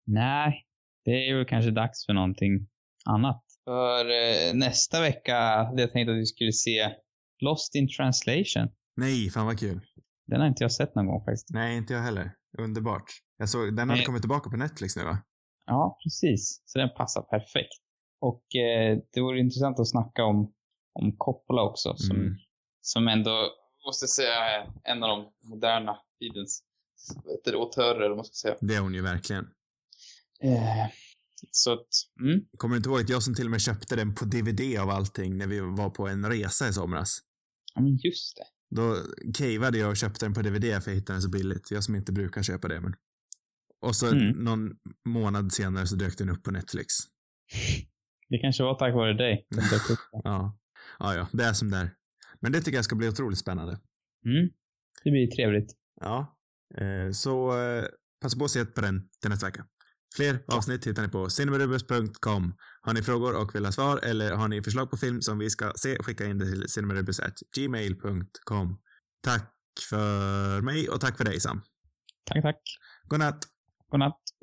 [0.06, 0.66] Nej,
[1.04, 2.68] det är ju kanske dags för någonting
[3.04, 3.44] annat.
[3.64, 6.90] För eh, nästa vecka hade jag tänkt att vi skulle se
[7.40, 8.68] Lost in translation.
[8.96, 9.80] Nej, fan vad kul.
[10.26, 11.50] Den har inte jag sett någon gång faktiskt.
[11.50, 12.30] Nej, inte jag heller.
[12.58, 13.04] Underbart.
[13.38, 15.18] Jag såg, den hade kommit tillbaka på Netflix nu va?
[15.66, 16.62] Ja, precis.
[16.66, 17.82] Så den passar perfekt.
[18.20, 20.52] Och eh, det vore intressant att snacka om,
[20.92, 22.34] om Coppola också, som, Mm.
[22.80, 23.46] som ändå,
[23.86, 26.62] måste säga, är en av de moderna tidens
[27.54, 28.56] autörer, eller vad man ska säga.
[28.60, 29.44] Det är hon ju verkligen.
[30.42, 30.86] Eh,
[31.50, 31.88] så att,
[32.20, 32.40] mm.
[32.56, 34.90] Kommer du inte ihåg att jag som till och med köpte den på DVD av
[34.90, 37.18] allting när vi var på en resa i somras?
[37.74, 38.44] Ja, men just det.
[38.76, 38.96] Då
[39.34, 41.70] cavade jag och köpte den på DVD för jag hittade den så billigt.
[41.70, 42.94] Jag som inte brukar köpa det, men.
[43.80, 44.28] Och så Mm.
[44.44, 44.70] någon
[45.08, 46.94] månad senare så dök den upp på Netflix.
[48.28, 49.46] Det kanske var tack vare dig.
[50.24, 50.58] Ja.
[50.98, 51.90] Ja, ja, det är som det är.
[52.40, 53.72] Men det tycker jag ska bli otroligt spännande.
[54.26, 54.48] Mm.
[55.04, 55.72] Det blir trevligt.
[56.00, 56.36] Ja.
[56.76, 57.84] Eh, så eh,
[58.22, 59.66] passa på att se på den till nästa vecka.
[60.16, 62.54] Fler avsnitt hittar ni på cinemarubus.com.
[62.80, 65.50] Har ni frågor och vill ha svar eller har ni förslag på film som vi
[65.50, 68.78] ska se, skicka in det till cinemarubus.gmail.com.
[69.22, 69.54] Tack
[69.90, 71.62] för mig och tack för dig Sam.
[72.24, 72.60] Tack, tack.
[73.08, 73.44] Godnatt.
[73.90, 74.37] Godnatt.